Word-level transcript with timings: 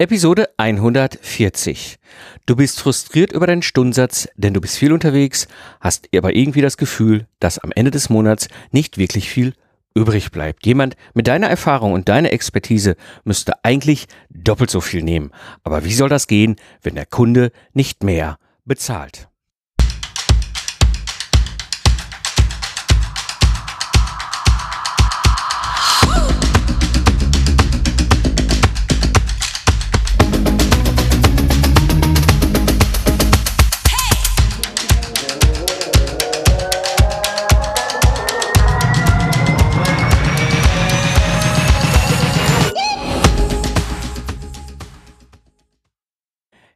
Episode 0.00 0.48
140. 0.56 1.98
Du 2.46 2.56
bist 2.56 2.80
frustriert 2.80 3.32
über 3.32 3.46
deinen 3.46 3.60
Stundensatz, 3.60 4.30
denn 4.34 4.54
du 4.54 4.60
bist 4.62 4.78
viel 4.78 4.94
unterwegs, 4.94 5.46
hast 5.78 6.08
aber 6.16 6.34
irgendwie 6.34 6.62
das 6.62 6.78
Gefühl, 6.78 7.26
dass 7.38 7.58
am 7.58 7.70
Ende 7.70 7.90
des 7.90 8.08
Monats 8.08 8.48
nicht 8.70 8.96
wirklich 8.96 9.28
viel 9.28 9.52
übrig 9.94 10.30
bleibt. 10.30 10.64
Jemand 10.64 10.96
mit 11.12 11.26
deiner 11.26 11.48
Erfahrung 11.48 11.92
und 11.92 12.08
deiner 12.08 12.32
Expertise 12.32 12.96
müsste 13.24 13.62
eigentlich 13.62 14.06
doppelt 14.30 14.70
so 14.70 14.80
viel 14.80 15.02
nehmen. 15.02 15.32
Aber 15.64 15.84
wie 15.84 15.92
soll 15.92 16.08
das 16.08 16.28
gehen, 16.28 16.56
wenn 16.80 16.94
der 16.94 17.04
Kunde 17.04 17.52
nicht 17.74 18.02
mehr 18.02 18.38
bezahlt? 18.64 19.28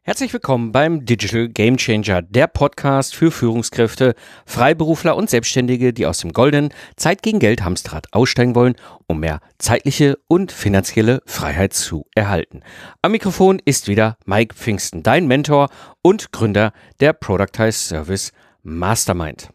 Herzlich 0.07 0.33
willkommen 0.33 0.71
beim 0.71 1.03
Digital 1.03 1.49
Game 1.49 1.77
Changer, 1.77 2.21
der 2.21 2.45
Podcast 2.45 3.15
für 3.15 3.31
Führungskräfte, 3.31 4.13
Freiberufler 4.45 5.15
und 5.15 5.31
Selbstständige, 5.31 5.93
die 5.93 6.05
aus 6.05 6.19
dem 6.19 6.31
goldenen 6.31 6.71
Zeit 6.95 7.23
gegen 7.23 7.39
Geld 7.39 7.63
Hamsterrad 7.63 8.13
aussteigen 8.13 8.53
wollen, 8.53 8.75
um 9.07 9.19
mehr 9.19 9.39
zeitliche 9.57 10.19
und 10.27 10.51
finanzielle 10.51 11.23
Freiheit 11.25 11.73
zu 11.73 12.05
erhalten. 12.13 12.61
Am 13.01 13.13
Mikrofon 13.13 13.59
ist 13.65 13.87
wieder 13.87 14.19
Mike 14.27 14.53
Pfingsten, 14.53 15.01
dein 15.01 15.25
Mentor 15.25 15.69
und 16.03 16.31
Gründer 16.31 16.71
der 16.99 17.13
Productize 17.13 17.79
Service 17.79 18.31
Mastermind. 18.61 19.49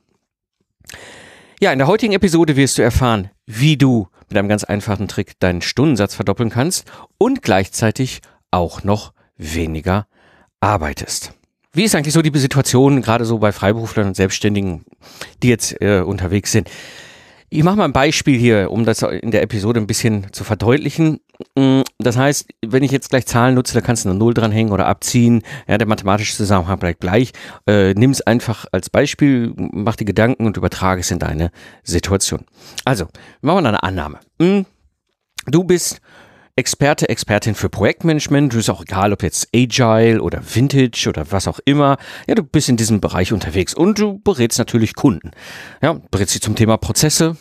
Ja, 1.61 1.71
in 1.71 1.79
der 1.79 1.87
heutigen 1.87 2.13
Episode 2.13 2.57
wirst 2.57 2.77
du 2.77 2.83
erfahren, 2.83 3.31
wie 3.47 3.77
du 3.77 4.09
mit 4.29 4.37
einem 4.37 4.49
ganz 4.49 4.65
einfachen 4.65 5.07
Trick 5.07 5.39
deinen 5.39 5.63
Stundensatz 5.63 6.17
verdoppeln 6.17 6.51
kannst 6.51 6.91
und 7.19 7.41
gleichzeitig 7.41 8.21
auch 8.51 8.83
noch 8.83 9.13
weniger 9.37 10.09
arbeitest. 10.61 11.33
Wie 11.73 11.85
ist 11.85 11.95
eigentlich 11.95 12.15
so 12.15 12.23
die 12.23 12.37
Situation, 12.39 13.01
gerade 13.01 13.25
so 13.25 13.39
bei 13.39 13.53
Freiberuflern 13.53 14.09
und 14.09 14.17
Selbstständigen, 14.17 14.85
die 15.43 15.49
jetzt 15.49 15.81
äh, 15.81 16.01
unterwegs 16.01 16.53
sind? 16.53 16.69
Ich 17.53 17.65
mache 17.65 17.77
mal 17.77 17.85
ein 17.85 17.93
Beispiel 17.93 18.39
hier, 18.39 18.71
um 18.71 18.85
das 18.85 19.03
in 19.03 19.33
der 19.33 19.43
Episode 19.43 19.81
ein 19.81 19.89
bisschen 19.89 20.33
zu 20.33 20.45
verdeutlichen. 20.45 21.19
Mm, 21.57 21.81
das 21.99 22.17
heißt, 22.17 22.47
wenn 22.65 22.85
ich 22.85 22.93
jetzt 22.93 23.11
gleich 23.11 23.27
Zahlen 23.27 23.57
nutze, 23.57 23.75
da 23.75 23.81
kannst 23.81 24.05
du 24.05 24.09
eine 24.09 24.19
Null 24.19 24.35
dranhängen 24.35 24.73
oder 24.73 24.87
abziehen. 24.87 25.43
Ja, 25.67 25.77
der 25.77 25.89
mathematische 25.89 26.37
Zusammenhang 26.37 26.79
bleibt 26.79 27.01
gleich. 27.01 27.33
Äh, 27.67 27.95
Nimm 27.95 28.13
es 28.13 28.23
einfach 28.23 28.67
als 28.71 28.89
Beispiel, 28.89 29.53
mach 29.57 29.97
die 29.97 30.05
Gedanken 30.05 30.47
und 30.47 30.57
übertrage 30.57 31.01
es 31.01 31.11
in 31.11 31.19
deine 31.19 31.51
Situation. 31.83 32.45
Also, 32.85 33.07
machen 33.41 33.65
wir 33.65 33.69
eine 33.69 33.83
Annahme. 33.83 34.21
Mm, 34.39 34.61
du 35.47 35.65
bist 35.65 36.01
Experte, 36.57 37.09
Expertin 37.09 37.55
für 37.55 37.69
Projektmanagement. 37.69 38.53
Du 38.53 38.59
ist 38.59 38.69
auch 38.71 38.83
egal, 38.83 39.13
ob 39.13 39.23
jetzt 39.23 39.49
Agile 39.55 40.21
oder 40.21 40.43
Vintage 40.43 41.07
oder 41.09 41.31
was 41.31 41.49
auch 41.49 41.61
immer. 41.65 41.97
Ja, 42.27 42.35
du 42.35 42.43
bist 42.43 42.69
in 42.69 42.77
diesem 42.77 43.01
Bereich 43.01 43.33
unterwegs 43.33 43.75
und 43.75 43.99
du 43.99 44.19
berätst 44.19 44.59
natürlich 44.59 44.95
Kunden. 44.95 45.31
Ja, 45.83 46.01
berätst 46.11 46.35
sie 46.35 46.41
zum 46.41 46.57
Thema 46.57 46.77
Prozesse, 46.77 47.37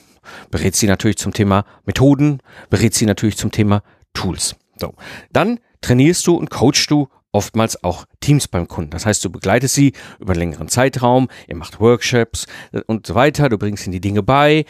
berätst 0.52 0.80
sie 0.80 0.88
natürlich 0.88 1.18
zum 1.18 1.34
Thema 1.34 1.66
Methoden, 1.86 2.40
berätst 2.70 3.00
sie 3.00 3.06
natürlich 3.06 3.38
zum 3.38 3.52
Thema 3.52 3.84
Tools. 4.14 4.56
So. 4.78 4.94
Dann 5.32 5.60
trainierst 5.82 6.26
du 6.28 6.36
und 6.36 6.50
coachst 6.50 6.90
du 6.92 7.08
oftmals 7.32 7.84
auch 7.84 8.06
Teams 8.22 8.48
beim 8.48 8.68
Kunden. 8.68 8.92
Das 8.92 9.06
heißt, 9.06 9.24
du 9.24 9.30
begleitest 9.30 9.76
sie 9.76 9.94
über 10.20 10.34
einen 10.34 10.40
längeren 10.40 10.68
Zeitraum, 10.68 11.30
ihr 11.48 11.56
macht 11.56 11.80
Workshops 11.80 12.48
und 12.88 13.06
so 13.06 13.16
weiter, 13.16 13.50
du 13.50 13.58
bringst 13.58 13.86
ihnen 13.86 13.94
die 13.94 14.02
Dinge 14.02 14.24
bei. 14.24 14.66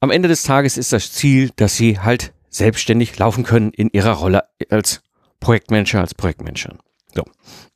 Am 0.00 0.10
Ende 0.10 0.28
des 0.28 0.42
Tages 0.42 0.76
ist 0.76 0.92
das 0.92 1.12
Ziel, 1.12 1.50
dass 1.56 1.76
sie 1.76 1.98
halt 1.98 2.32
selbstständig 2.52 3.18
laufen 3.18 3.42
können 3.42 3.72
in 3.72 3.88
ihrer 3.90 4.12
Rolle 4.12 4.44
als 4.70 5.02
Projektmanager, 5.40 6.00
als 6.00 6.14
Projektmanager. 6.14 6.76
So. 7.14 7.24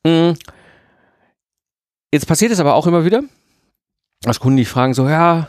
Mm. 0.08 0.36
Jetzt 2.12 2.26
passiert 2.26 2.52
es 2.52 2.60
aber 2.60 2.74
auch 2.74 2.86
immer 2.86 3.04
wieder, 3.04 3.24
dass 4.20 4.38
Kunden 4.38 4.58
die 4.58 4.64
fragen 4.64 4.94
so, 4.94 5.08
ja, 5.08 5.48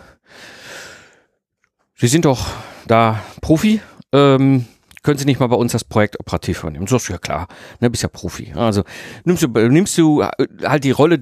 Sie 1.99 2.07
sind 2.07 2.25
doch 2.25 2.45
da 2.85 3.23
Profi, 3.41 3.81
ähm, 4.11 4.67
können 5.07 5.19
Sie 5.19 5.25
nicht 5.25 5.39
mal 5.39 5.47
bei 5.47 5.55
uns 5.55 5.71
das 5.71 5.85
Projekt 5.85 6.19
operativ 6.19 6.63
übernehmen? 6.63 6.85
So 6.85 6.97
ist 6.97 7.07
ja 7.07 7.17
klar, 7.17 7.47
ne, 7.79 7.89
bist 7.89 8.03
ja 8.03 8.09
Profi. 8.09 8.51
Also 8.53 8.83
nimmst 9.23 9.41
du, 9.41 9.47
nimmst 9.47 9.97
du 9.97 10.21
halt 10.21 10.83
die 10.83 10.91
Rolle 10.91 11.15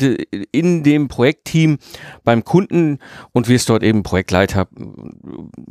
in 0.52 0.82
dem 0.82 1.08
Projektteam 1.08 1.78
beim 2.24 2.44
Kunden 2.44 2.98
und 3.32 3.48
wirst 3.48 3.70
dort 3.70 3.84
eben 3.84 4.02
Projektleiter, 4.02 4.68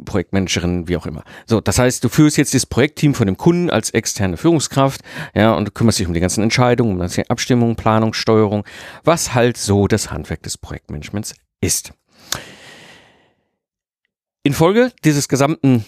Projektmanagerin, 0.05 0.87
wie 0.87 0.97
auch 0.97 1.07
immer. 1.07 1.25
So, 1.47 1.61
das 1.61 1.81
heißt, 1.81 2.05
du 2.05 2.09
führst 2.09 2.37
jetzt 2.37 2.55
das 2.55 2.67
Projektteam 2.67 3.15
von 3.15 3.27
dem 3.27 3.37
Kunden 3.37 3.69
als 3.69 3.91
externe 3.91 4.37
Führungskraft, 4.37 5.01
ja, 5.35 5.53
und 5.53 5.65
du 5.67 5.73
kümmerst 5.73 5.99
dich 5.99 6.07
um 6.07 6.15
die 6.15 6.21
ganzen 6.21 6.45
Entscheidungen, 6.45 7.01
um 7.01 7.09
die 7.09 7.29
Abstimmung, 7.29 7.75
Planung, 7.75 8.15
Steuerung, 8.15 8.63
was 9.03 9.35
halt 9.35 9.57
so 9.57 9.89
das 9.89 10.13
Handwerk 10.13 10.41
des 10.45 10.57
Projektmanagements 10.57 11.35
ist. 11.61 11.93
Infolge 14.45 14.93
dieses 15.05 15.27
gesamten 15.27 15.85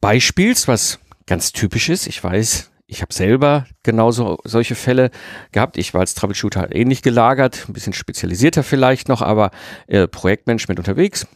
Beispiels, 0.00 0.68
was 0.68 1.00
ganz 1.26 1.52
typisch 1.52 1.88
ist. 1.88 2.06
Ich 2.06 2.22
weiß, 2.22 2.70
ich 2.86 3.02
habe 3.02 3.12
selber 3.12 3.66
genauso 3.82 4.38
solche 4.44 4.74
Fälle 4.74 5.10
gehabt. 5.52 5.76
Ich 5.78 5.94
war 5.94 6.00
als 6.00 6.14
Troubleshooter 6.14 6.74
ähnlich 6.74 7.02
gelagert, 7.02 7.66
ein 7.68 7.72
bisschen 7.72 7.92
spezialisierter 7.92 8.62
vielleicht 8.62 9.08
noch, 9.08 9.22
aber 9.22 9.50
äh, 9.86 10.06
Projektmanagement 10.06 10.78
unterwegs. 10.78 11.26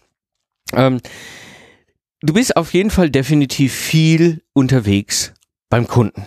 Ähm, 0.75 1.01
du 2.21 2.35
bist 2.35 2.57
auf 2.57 2.75
jeden 2.75 2.91
Fall 2.91 3.11
definitiv 3.11 3.75
viel 3.75 4.43
unterwegs 4.53 5.33
beim 5.71 5.87
Kunden. 5.87 6.27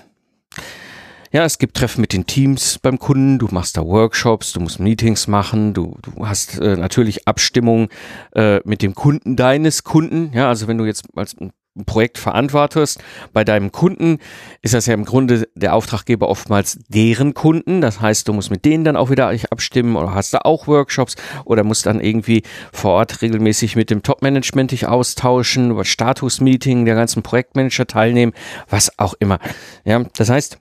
Ja, 1.34 1.46
es 1.46 1.60
gibt 1.60 1.78
Treffen 1.78 2.02
mit 2.02 2.12
den 2.12 2.26
Teams 2.26 2.78
beim 2.80 3.00
Kunden, 3.00 3.40
du 3.40 3.48
machst 3.52 3.78
da 3.78 3.86
Workshops, 3.86 4.52
du 4.52 4.60
musst 4.60 4.82
Meetings 4.82 5.28
machen, 5.28 5.74
du, 5.74 5.98
du 6.02 6.28
hast 6.28 6.60
äh, 6.60 6.76
natürlich 6.76 7.26
Abstimmung 7.26 7.88
äh, 8.36 8.60
mit 8.66 8.82
dem 8.82 8.96
Kunden 8.96 9.38
deines 9.38 9.86
Kunden. 9.86 10.34
Ja, 10.34 10.50
also 10.50 10.68
wenn 10.68 10.78
du 10.78 10.84
jetzt 10.84 11.06
als 11.16 11.38
Projekt 11.86 12.18
verantwortest. 12.18 13.02
Bei 13.32 13.44
deinem 13.44 13.72
Kunden 13.72 14.20
ist 14.62 14.74
das 14.74 14.88
ja 14.88 14.94
im 14.94 15.06
Grunde 15.06 15.48
der 15.56 15.74
Auftraggeber 15.74 16.28
oftmals 16.28 16.80
deren 16.90 17.34
Kunden. 17.34 17.82
Das 17.82 18.02
heißt, 18.02 18.28
du 18.28 18.34
musst 18.34 18.52
mit 18.52 18.66
denen 18.66 18.84
dann 18.84 18.98
auch 18.98 19.10
wieder 19.10 19.34
abstimmen 19.50 19.96
oder 19.96 20.14
hast 20.14 20.34
da 20.34 20.40
auch 20.44 20.68
Workshops 20.68 21.16
oder 21.46 21.64
musst 21.64 21.86
dann 21.86 22.02
irgendwie 22.02 22.44
vor 22.74 22.92
Ort 22.92 23.22
regelmäßig 23.22 23.76
mit 23.76 23.90
dem 23.90 24.04
Top-Management 24.04 24.72
dich 24.72 24.88
austauschen, 24.88 25.72
über 25.72 25.86
Status-Meeting 25.86 26.86
der 26.86 26.96
ganzen 26.96 27.24
Projektmanager 27.24 27.88
teilnehmen, 27.88 28.34
was 28.70 29.00
auch 29.00 29.14
immer. 29.20 29.40
Ja, 29.86 30.04
das 30.18 30.30
heißt, 30.30 30.60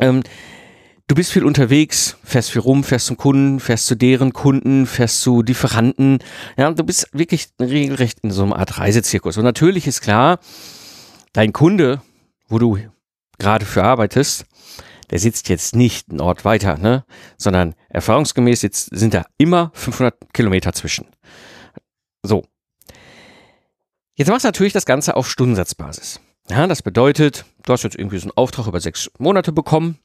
ähm, 0.00 0.22
du 1.06 1.14
bist 1.14 1.32
viel 1.32 1.44
unterwegs, 1.44 2.16
fährst 2.24 2.50
viel 2.50 2.60
rum, 2.60 2.84
fährst 2.84 3.06
zum 3.06 3.16
Kunden, 3.16 3.60
fährst 3.60 3.86
zu 3.86 3.94
deren 3.94 4.32
Kunden, 4.32 4.86
fährst 4.86 5.20
zu 5.20 5.42
Lieferanten. 5.42 6.18
Ja, 6.56 6.70
du 6.70 6.84
bist 6.84 7.08
wirklich 7.12 7.48
regelrecht 7.60 8.20
in 8.22 8.30
so 8.30 8.42
einer 8.42 8.58
Art 8.58 8.78
Reisezirkus. 8.78 9.36
Und 9.36 9.44
natürlich 9.44 9.86
ist 9.86 10.00
klar, 10.00 10.38
dein 11.32 11.52
Kunde, 11.52 12.02
wo 12.48 12.58
du 12.58 12.78
gerade 13.38 13.64
für 13.64 13.84
arbeitest, 13.84 14.46
der 15.10 15.18
sitzt 15.20 15.48
jetzt 15.48 15.76
nicht 15.76 16.10
einen 16.10 16.20
Ort 16.20 16.44
weiter, 16.44 16.78
ne? 16.78 17.04
sondern 17.38 17.74
erfahrungsgemäß 17.88 18.62
jetzt 18.62 18.88
sind 18.96 19.14
da 19.14 19.24
immer 19.38 19.70
500 19.74 20.32
Kilometer 20.32 20.72
zwischen. 20.72 21.06
So. 22.22 22.44
Jetzt 24.16 24.28
machst 24.28 24.44
du 24.44 24.48
natürlich 24.48 24.72
das 24.72 24.86
Ganze 24.86 25.14
auf 25.14 25.30
Stundensatzbasis. 25.30 26.20
Ja, 26.48 26.66
das 26.66 26.82
bedeutet, 26.82 27.44
du 27.64 27.72
hast 27.72 27.84
jetzt 27.84 27.96
irgendwie 27.96 28.18
so 28.18 28.24
einen 28.24 28.36
Auftrag 28.36 28.66
über 28.66 28.80
sechs 28.80 29.10
Monate 29.18 29.52
bekommen 29.52 29.98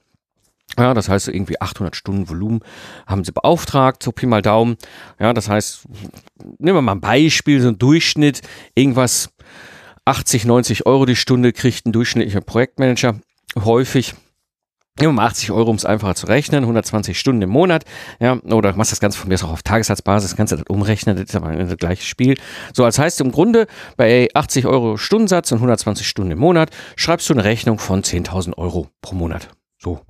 ja, 0.77 0.93
das 0.93 1.09
heißt, 1.09 1.27
irgendwie 1.27 1.59
800 1.59 1.95
Stunden 1.95 2.29
Volumen 2.29 2.61
haben 3.05 3.23
sie 3.23 3.31
beauftragt, 3.31 4.03
so 4.03 4.11
Pi 4.11 4.25
mal 4.25 4.41
Daumen. 4.41 4.77
Ja, 5.19 5.33
das 5.33 5.49
heißt, 5.49 5.85
nehmen 6.59 6.77
wir 6.77 6.81
mal 6.81 6.93
ein 6.93 7.01
Beispiel, 7.01 7.61
so 7.61 7.69
ein 7.69 7.77
Durchschnitt, 7.77 8.41
irgendwas 8.75 9.29
80, 10.05 10.45
90 10.45 10.85
Euro 10.85 11.05
die 11.05 11.15
Stunde 11.15 11.53
kriegt 11.53 11.85
ein 11.85 11.91
durchschnittlicher 11.91 12.41
Projektmanager 12.41 13.19
häufig. 13.63 14.15
Nehmen 14.99 15.13
wir 15.13 15.21
mal 15.21 15.27
80 15.27 15.51
Euro, 15.51 15.69
um 15.69 15.77
es 15.77 15.85
einfacher 15.85 16.15
zu 16.15 16.27
rechnen, 16.27 16.63
120 16.63 17.17
Stunden 17.17 17.41
im 17.43 17.49
Monat, 17.49 17.85
ja, 18.19 18.37
oder 18.43 18.75
machst 18.75 18.91
das 18.91 18.99
Ganze 18.99 19.17
von 19.17 19.29
mir 19.29 19.35
auch 19.35 19.51
auf 19.51 19.63
Tagessatzbasis, 19.63 20.35
kannst 20.35 20.51
du 20.51 20.57
das 20.57 20.65
umrechnen, 20.67 21.15
das 21.15 21.25
ist 21.25 21.35
aber 21.35 21.55
das 21.55 21.77
gleiche 21.77 22.03
Spiel. 22.03 22.37
So, 22.73 22.83
als 22.83 22.99
heißt 22.99 23.21
im 23.21 23.31
Grunde, 23.31 23.67
bei 23.95 24.27
80 24.33 24.65
Euro 24.65 24.97
Stundensatz 24.97 25.51
und 25.53 25.59
120 25.59 26.05
Stunden 26.05 26.31
im 26.31 26.39
Monat, 26.39 26.71
schreibst 26.97 27.29
du 27.29 27.33
eine 27.33 27.45
Rechnung 27.45 27.79
von 27.79 28.03
10.000 28.03 28.57
Euro 28.57 28.89
pro 29.01 29.15
Monat. 29.15 29.49
So, 29.79 30.01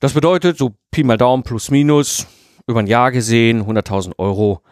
das 0.00 0.14
bedeutet, 0.14 0.58
so 0.58 0.74
Pi 0.90 1.04
mal 1.04 1.16
Daumen 1.16 1.42
plus 1.42 1.70
minus, 1.70 2.26
über 2.66 2.80
ein 2.80 2.86
Jahr 2.86 3.12
gesehen, 3.12 3.64
100.000 3.64 4.18
Euro 4.18 4.62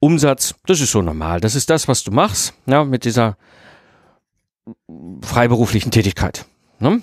Umsatz. 0.00 0.54
Das 0.66 0.80
ist 0.80 0.92
so 0.92 1.02
normal. 1.02 1.40
Das 1.40 1.54
ist 1.54 1.70
das, 1.70 1.88
was 1.88 2.04
du 2.04 2.10
machst, 2.10 2.54
ja, 2.66 2.84
mit 2.84 3.04
dieser 3.04 3.36
freiberuflichen 5.22 5.90
Tätigkeit. 5.90 6.46
Ne? 6.78 7.02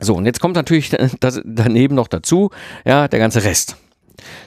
So, 0.00 0.14
und 0.14 0.26
jetzt 0.26 0.40
kommt 0.40 0.56
natürlich 0.56 0.90
das 1.20 1.40
daneben 1.44 1.94
noch 1.94 2.08
dazu, 2.08 2.50
ja, 2.84 3.08
der 3.08 3.18
ganze 3.18 3.44
Rest. 3.44 3.76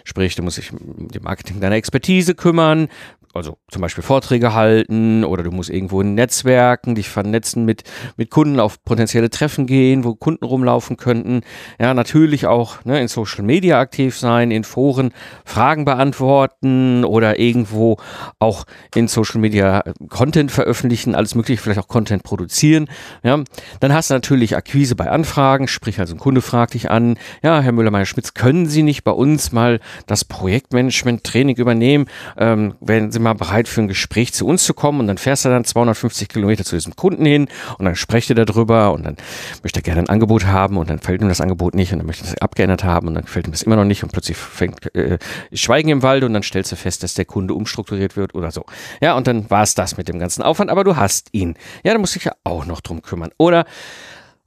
Sprich, 0.03 0.35
du 0.35 0.43
musst 0.43 0.57
dich 0.57 0.71
um 0.71 1.07
die 1.09 1.19
Marketing 1.19 1.59
deiner 1.59 1.75
Expertise 1.75 2.35
kümmern, 2.35 2.87
also 3.33 3.57
zum 3.69 3.81
Beispiel 3.81 4.03
Vorträge 4.03 4.53
halten 4.53 5.23
oder 5.23 5.43
du 5.43 5.51
musst 5.51 5.69
irgendwo 5.69 6.01
in 6.01 6.15
Netzwerken 6.15 6.95
dich 6.95 7.09
vernetzen 7.09 7.63
mit, 7.65 7.83
mit 8.17 8.31
Kunden 8.31 8.59
auf 8.59 8.83
potenzielle 8.83 9.29
Treffen 9.29 9.67
gehen, 9.67 10.03
wo 10.03 10.15
Kunden 10.15 10.45
rumlaufen 10.45 10.97
könnten. 10.97 11.41
Ja, 11.79 11.93
natürlich 11.93 12.47
auch 12.47 12.83
ne, 12.85 12.99
in 12.99 13.07
Social 13.07 13.43
Media 13.43 13.79
aktiv 13.79 14.17
sein, 14.17 14.51
in 14.51 14.63
Foren 14.63 15.11
Fragen 15.45 15.85
beantworten 15.85 17.05
oder 17.05 17.39
irgendwo 17.39 17.97
auch 18.39 18.65
in 18.95 19.07
Social 19.07 19.39
Media 19.39 19.83
Content 20.09 20.51
veröffentlichen, 20.51 21.13
alles 21.13 21.35
mögliche, 21.35 21.61
vielleicht 21.61 21.79
auch 21.79 21.87
Content 21.87 22.23
produzieren. 22.23 22.89
Ja, 23.23 23.43
dann 23.79 23.93
hast 23.93 24.09
du 24.09 24.15
natürlich 24.15 24.55
Akquise 24.55 24.95
bei 24.95 25.09
Anfragen, 25.09 25.67
sprich 25.67 25.99
also 25.99 26.15
ein 26.15 26.19
Kunde 26.19 26.41
fragt 26.41 26.73
dich 26.73 26.89
an, 26.89 27.17
ja, 27.43 27.61
Herr 27.61 27.71
Müller-Meyer-Schmitz, 27.71 28.33
können 28.33 28.65
Sie 28.65 28.83
nicht 28.83 29.03
bei 29.03 29.11
uns 29.11 29.51
mal 29.51 29.79
das 30.07 30.25
Projektmanagement-Training 30.25 31.57
übernehmen? 31.57 32.05
Ähm, 32.37 32.73
wenn 32.79 33.11
Sie 33.11 33.18
mal 33.19 33.33
bereit 33.33 33.67
für 33.67 33.81
ein 33.81 33.87
Gespräch 33.87 34.33
zu 34.33 34.47
uns 34.47 34.63
zu 34.63 34.73
kommen 34.73 34.99
und 34.99 35.07
dann 35.07 35.17
fährst 35.17 35.45
du 35.45 35.49
dann 35.49 35.65
250 35.65 36.29
Kilometer 36.29 36.63
zu 36.63 36.75
diesem 36.75 36.95
Kunden 36.95 37.25
hin 37.25 37.47
und 37.77 37.85
dann 37.85 37.95
sprecht 37.95 38.29
ihr 38.29 38.35
darüber 38.35 38.93
und 38.93 39.05
dann 39.05 39.17
möchte 39.63 39.79
er 39.79 39.83
gerne 39.83 40.01
ein 40.01 40.09
Angebot 40.09 40.45
haben 40.45 40.77
und 40.77 40.89
dann 40.89 40.99
fällt 40.99 41.21
ihm 41.21 41.27
das 41.27 41.41
Angebot 41.41 41.75
nicht 41.75 41.91
und 41.91 41.99
dann 41.99 42.07
möchte 42.07 42.25
er 42.25 42.33
es 42.33 42.41
abgeändert 42.41 42.83
haben 42.83 43.07
und 43.07 43.15
dann 43.15 43.25
gefällt 43.25 43.47
ihm 43.47 43.51
das 43.51 43.61
immer 43.61 43.75
noch 43.75 43.85
nicht 43.85 44.03
und 44.03 44.11
plötzlich 44.11 44.37
fängt 44.37 44.93
äh, 44.95 45.17
Schweigen 45.53 45.89
im 45.89 46.03
Wald 46.03 46.23
und 46.23 46.33
dann 46.33 46.43
stellst 46.43 46.71
du 46.71 46.75
fest, 46.75 47.03
dass 47.03 47.13
der 47.13 47.25
Kunde 47.25 47.53
umstrukturiert 47.53 48.15
wird 48.15 48.35
oder 48.35 48.51
so. 48.51 48.65
Ja, 49.01 49.15
und 49.15 49.27
dann 49.27 49.49
war 49.49 49.63
es 49.63 49.75
das 49.75 49.97
mit 49.97 50.07
dem 50.07 50.19
ganzen 50.19 50.41
Aufwand, 50.41 50.69
aber 50.69 50.83
du 50.83 50.95
hast 50.95 51.29
ihn. 51.31 51.55
Ja, 51.83 51.93
da 51.93 51.99
musst 51.99 52.15
du 52.15 52.19
dich 52.19 52.25
ja 52.25 52.33
auch 52.43 52.65
noch 52.65 52.81
drum 52.81 53.01
kümmern. 53.01 53.29
Oder 53.37 53.65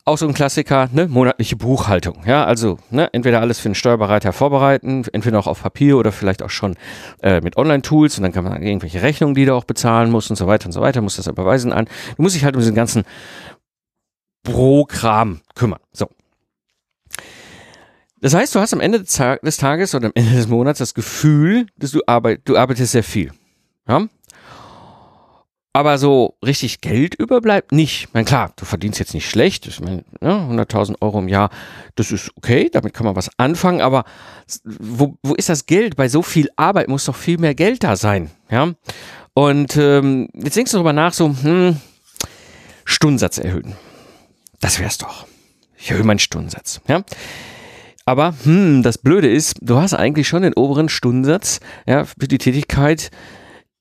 auch 0.04 0.18
so 0.18 0.26
ein 0.26 0.34
Klassiker, 0.34 0.88
ne, 0.92 1.06
monatliche 1.06 1.56
Buchhaltung. 1.56 2.22
Ja, 2.26 2.44
also 2.44 2.78
ne, 2.90 3.08
entweder 3.12 3.40
alles 3.40 3.60
für 3.60 3.68
den 3.68 3.74
Steuerberater 3.74 4.32
vorbereiten, 4.32 5.04
entweder 5.12 5.38
auch 5.38 5.46
auf 5.46 5.62
Papier 5.62 5.96
oder 5.96 6.10
vielleicht 6.10 6.42
auch 6.42 6.50
schon 6.50 6.76
äh, 7.22 7.40
mit 7.40 7.56
Online-Tools 7.56 8.18
und 8.18 8.24
dann 8.24 8.32
kann 8.32 8.44
man 8.44 8.62
irgendwelche 8.62 9.02
Rechnungen, 9.02 9.34
die 9.34 9.44
du 9.44 9.54
auch 9.54 9.64
bezahlen 9.64 10.10
musst 10.10 10.30
und 10.30 10.36
so 10.36 10.46
weiter 10.46 10.66
und 10.66 10.72
so 10.72 10.80
weiter, 10.80 11.00
muss 11.00 11.16
das 11.16 11.28
überweisen 11.28 11.72
an. 11.72 11.86
Du 12.16 12.22
musst 12.22 12.34
dich 12.34 12.44
halt 12.44 12.56
um 12.56 12.60
diesen 12.60 12.74
ganzen 12.74 13.04
Programm 14.42 15.40
kümmern. 15.54 15.80
So. 15.92 16.08
Das 18.20 18.34
heißt, 18.34 18.54
du 18.54 18.60
hast 18.60 18.72
am 18.72 18.80
Ende 18.80 19.02
des 19.02 19.56
Tages 19.56 19.94
oder 19.94 20.06
am 20.06 20.12
Ende 20.14 20.34
des 20.34 20.48
Monats 20.48 20.78
das 20.78 20.94
Gefühl, 20.94 21.66
dass 21.76 21.92
du, 21.92 22.00
arbeit, 22.06 22.42
du 22.44 22.56
arbeitest 22.56 22.92
sehr 22.92 23.02
viel. 23.04 23.32
Ja? 23.88 24.06
Aber 25.72 25.96
so 25.96 26.36
richtig 26.44 26.80
Geld 26.80 27.14
überbleibt 27.14 27.72
nicht. 27.72 28.04
Ich 28.04 28.14
meine, 28.14 28.24
klar, 28.24 28.52
du 28.56 28.64
verdienst 28.64 28.98
jetzt 28.98 29.14
nicht 29.14 29.28
schlecht. 29.28 29.66
Ich 29.66 29.80
meine, 29.80 30.04
ne, 30.20 30.32
100.000 30.50 30.96
Euro 31.00 31.18
im 31.18 31.28
Jahr, 31.28 31.50
das 31.94 32.12
ist 32.12 32.30
okay, 32.36 32.68
damit 32.70 32.92
kann 32.92 33.06
man 33.06 33.16
was 33.16 33.30
anfangen, 33.38 33.80
aber 33.80 34.04
wo, 34.64 35.16
wo 35.22 35.34
ist 35.34 35.48
das 35.48 35.66
Geld? 35.66 35.96
Bei 35.96 36.08
so 36.08 36.22
viel 36.22 36.50
Arbeit 36.56 36.88
muss 36.88 37.06
doch 37.06 37.16
viel 37.16 37.38
mehr 37.38 37.54
Geld 37.54 37.84
da 37.84 37.96
sein. 37.96 38.30
Ja? 38.50 38.72
Und 39.34 39.76
ähm, 39.76 40.28
jetzt 40.34 40.56
denkst 40.56 40.72
du 40.72 40.76
darüber 40.76 40.92
nach, 40.92 41.14
so, 41.14 41.34
hm, 41.42 41.76
Stundensatz 42.84 43.38
erhöhen. 43.38 43.74
Das 44.60 44.78
wär's 44.78 44.98
doch. 44.98 45.26
Ich 45.78 45.90
erhöhe 45.90 46.04
meinen 46.04 46.18
Stundensatz. 46.18 46.82
Ja? 46.86 47.02
Aber 48.04 48.34
hm, 48.44 48.82
das 48.82 48.98
Blöde 48.98 49.30
ist, 49.30 49.56
du 49.62 49.76
hast 49.76 49.94
eigentlich 49.94 50.28
schon 50.28 50.42
den 50.42 50.54
oberen 50.54 50.88
Stundensatz 50.90 51.60
ja, 51.86 52.04
für 52.04 52.28
die 52.28 52.38
Tätigkeit 52.38 53.10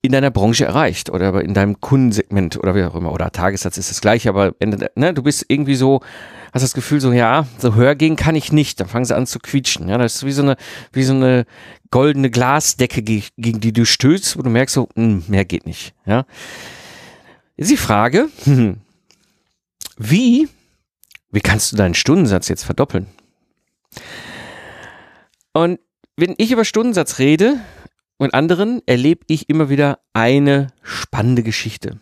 in 0.04 0.10
deiner 0.10 0.32
Branche 0.32 0.64
erreicht 0.64 1.10
oder 1.10 1.40
in 1.42 1.54
deinem 1.54 1.80
Kundensegment 1.80 2.56
oder 2.58 2.74
wie 2.74 2.82
auch 2.82 2.96
immer 2.96 3.12
oder 3.12 3.30
Tagessatz 3.30 3.78
ist 3.78 3.88
das 3.88 4.00
gleiche, 4.00 4.28
aber 4.28 4.52
ne, 4.96 5.14
du 5.14 5.22
bist 5.22 5.44
irgendwie 5.46 5.76
so, 5.76 6.00
hast 6.52 6.62
das 6.62 6.74
Gefühl 6.74 7.00
so, 7.00 7.12
ja, 7.12 7.46
so 7.58 7.76
höher 7.76 7.94
gehen 7.94 8.16
kann 8.16 8.34
ich 8.34 8.50
nicht, 8.50 8.80
dann 8.80 8.88
fangen 8.88 9.04
sie 9.04 9.14
an 9.14 9.28
zu 9.28 9.38
quietschen, 9.38 9.88
ja, 9.88 9.98
das 9.98 10.16
ist 10.16 10.26
wie 10.26 10.32
so 10.32 10.42
eine, 10.42 10.56
wie 10.92 11.04
so 11.04 11.14
eine 11.14 11.46
goldene 11.92 12.30
Glasdecke, 12.30 13.00
gegen 13.02 13.60
die 13.60 13.72
du 13.72 13.86
stößt, 13.86 14.36
wo 14.36 14.42
du 14.42 14.50
merkst 14.50 14.74
so, 14.74 14.88
mh, 14.96 15.04
hm, 15.04 15.24
mehr 15.28 15.44
geht 15.44 15.66
nicht, 15.66 15.94
ja. 16.04 16.26
Jetzt 17.56 17.70
die 17.70 17.76
Frage, 17.76 18.28
wie, 19.98 20.48
wie 21.30 21.40
kannst 21.40 21.70
du 21.70 21.76
deinen 21.76 21.94
Stundensatz 21.94 22.48
jetzt 22.48 22.64
verdoppeln? 22.64 23.06
Und 25.52 25.78
wenn 26.16 26.34
ich 26.38 26.50
über 26.50 26.64
Stundensatz 26.64 27.20
rede, 27.20 27.60
und 28.18 28.34
anderen 28.34 28.82
erlebe 28.86 29.24
ich 29.28 29.48
immer 29.48 29.68
wieder 29.68 29.98
eine 30.12 30.68
spannende 30.82 31.42
Geschichte. 31.42 32.00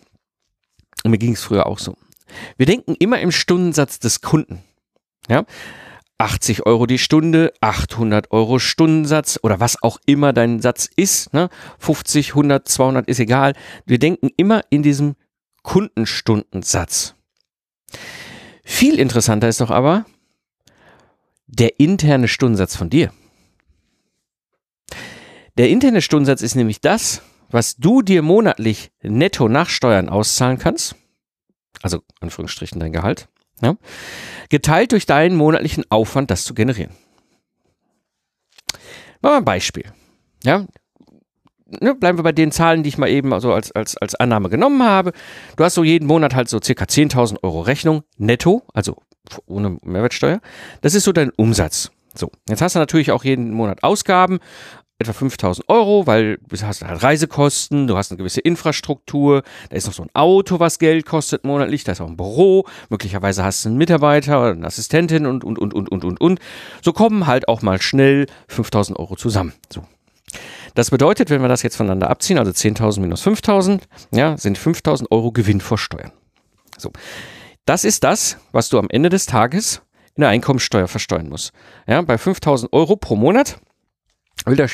Und 1.05 1.11
mir 1.11 1.19
ging 1.19 1.33
es 1.33 1.43
früher 1.43 1.67
auch 1.67 1.79
so. 1.79 1.97
Wir 2.57 2.67
denken 2.67 2.95
immer 2.99 3.21
im 3.21 3.33
Stundensatz 3.33 3.99
des 3.99 4.21
Kunden. 4.21 4.63
Ja? 5.29 5.45
80 6.19 6.67
Euro 6.67 6.85
die 6.85 6.99
Stunde, 6.99 7.53
800 7.63 8.31
Euro 8.31 8.59
Stundensatz 8.59 9.39
oder 9.43 9.59
was 9.59 9.83
auch 9.83 9.99
immer 10.05 10.33
dein 10.35 10.61
Satz 10.61 10.89
ist. 10.95 11.33
Ne? 11.33 11.49
50, 11.79 12.31
100, 12.31 12.69
200 12.69 13.09
ist 13.09 13.21
egal. 13.21 13.55
Wir 13.87 13.99
denken 13.99 14.29
immer 14.37 14.61
in 14.69 14.83
diesem 14.83 15.17
Kundenstundensatz. 15.63 17.15
Viel 18.65 18.99
interessanter 18.99 19.49
ist 19.49 19.61
doch 19.61 19.71
aber 19.71 20.05
der 21.47 21.81
interne 21.81 22.29
Stundensatz 22.29 22.77
von 22.77 22.91
dir. 22.91 23.13
Der 25.61 25.69
interne 25.69 26.01
Stundensatz 26.01 26.41
ist 26.41 26.55
nämlich 26.55 26.81
das, 26.81 27.21
was 27.51 27.77
du 27.77 28.01
dir 28.01 28.23
monatlich 28.23 28.93
netto 29.03 29.47
nach 29.47 29.69
Steuern 29.69 30.09
auszahlen 30.09 30.57
kannst. 30.57 30.97
Also 31.83 32.01
Anführungsstrichen 32.19 32.81
dein 32.81 32.95
Gehalt. 32.95 33.29
Ja, 33.61 33.77
geteilt 34.49 34.93
durch 34.93 35.05
deinen 35.05 35.37
monatlichen 35.37 35.85
Aufwand, 35.91 36.31
das 36.31 36.45
zu 36.45 36.55
generieren. 36.55 36.93
Machen 39.21 39.35
wir 39.35 39.37
ein 39.37 39.45
Beispiel. 39.45 39.85
Ja, 40.45 40.65
ne, 41.67 41.95
bleiben 41.95 42.17
wir 42.17 42.23
bei 42.23 42.33
den 42.33 42.53
Zahlen, 42.53 42.83
die 42.83 42.89
ich 42.89 42.97
mal 42.97 43.11
eben 43.11 43.35
also 43.35 43.53
als, 43.53 43.71
als, 43.73 43.99
als 43.99 44.15
Annahme 44.15 44.49
genommen 44.49 44.83
habe. 44.83 45.13
Du 45.57 45.65
hast 45.65 45.75
so 45.75 45.85
jeden 45.85 46.07
Monat 46.07 46.35
halt 46.35 46.49
so 46.49 46.59
circa 46.63 46.87
10.000 46.87 47.43
Euro 47.43 47.61
Rechnung 47.61 48.03
netto, 48.17 48.63
also 48.73 48.97
ohne 49.45 49.77
Mehrwertsteuer. 49.83 50.41
Das 50.81 50.95
ist 50.95 51.05
so 51.05 51.13
dein 51.13 51.29
Umsatz. 51.29 51.91
So, 52.15 52.31
jetzt 52.49 52.61
hast 52.61 52.75
du 52.75 52.81
natürlich 52.81 53.13
auch 53.13 53.25
jeden 53.25 53.53
Monat 53.53 53.85
Ausgaben, 53.85 54.41
etwa 55.01 55.13
5000 55.13 55.69
Euro, 55.69 56.07
weil 56.07 56.39
du 56.47 56.61
hast 56.61 56.83
halt 56.85 57.03
Reisekosten, 57.03 57.87
du 57.87 57.97
hast 57.97 58.11
eine 58.11 58.19
gewisse 58.19 58.41
Infrastruktur, 58.41 59.43
da 59.71 59.77
ist 59.77 59.87
noch 59.87 59.95
so 59.95 60.03
ein 60.03 60.11
Auto, 60.13 60.61
was 60.61 60.79
Geld 60.79 61.07
kostet 61.07 61.45
monatlich, 61.45 61.85
da 61.85 61.93
ist 61.93 62.01
auch 62.01 62.07
ein 62.07 62.17
Büro, 62.17 62.67
möglicherweise 62.91 63.43
hast 63.43 63.65
du 63.65 63.71
einen 63.71 63.79
Mitarbeiter 63.79 64.41
oder 64.41 64.53
eine 64.53 64.67
Assistentin 64.67 65.27
und, 65.27 65.43
und, 65.43 65.59
und, 65.59 65.73
und, 65.73 65.91
und, 65.91 66.05
und, 66.05 66.21
und. 66.21 66.41
So 66.83 66.93
kommen 66.93 67.27
halt 67.27 67.49
auch 67.49 67.63
mal 67.63 67.81
schnell 67.81 68.27
5000 68.49 68.99
Euro 68.99 69.17
zusammen. 69.17 69.55
So. 69.73 69.83
Das 70.75 70.91
bedeutet, 70.91 71.31
wenn 71.31 71.41
wir 71.41 71.49
das 71.49 71.63
jetzt 71.63 71.77
voneinander 71.77 72.11
abziehen, 72.11 72.39
also 72.39 72.53
10.000 72.53 73.01
minus 73.01 73.27
5.000, 73.27 73.81
ja, 74.13 74.37
sind 74.37 74.59
5.000 74.59 75.11
Euro 75.11 75.33
Gewinn 75.33 75.61
vor 75.61 75.79
Steuern. 75.79 76.13
So. 76.77 76.93
Das 77.65 77.85
ist 77.85 78.05
das, 78.05 78.37
was 78.53 78.69
du 78.69 78.79
am 78.79 78.89
Ende 78.91 79.09
des 79.09 79.27
Tages 79.27 79.83
in 80.15 80.21
der 80.21 80.31
Einkommensteuer 80.31 80.89
versteuern 80.89 81.29
musst. 81.29 81.53
Ja, 81.87 82.03
bei 82.03 82.17
5.000 82.17 82.73
Euro 82.73 82.97
pro 82.97 83.17
Monat 83.17 83.61
will 84.47 84.57
der 84.57 84.71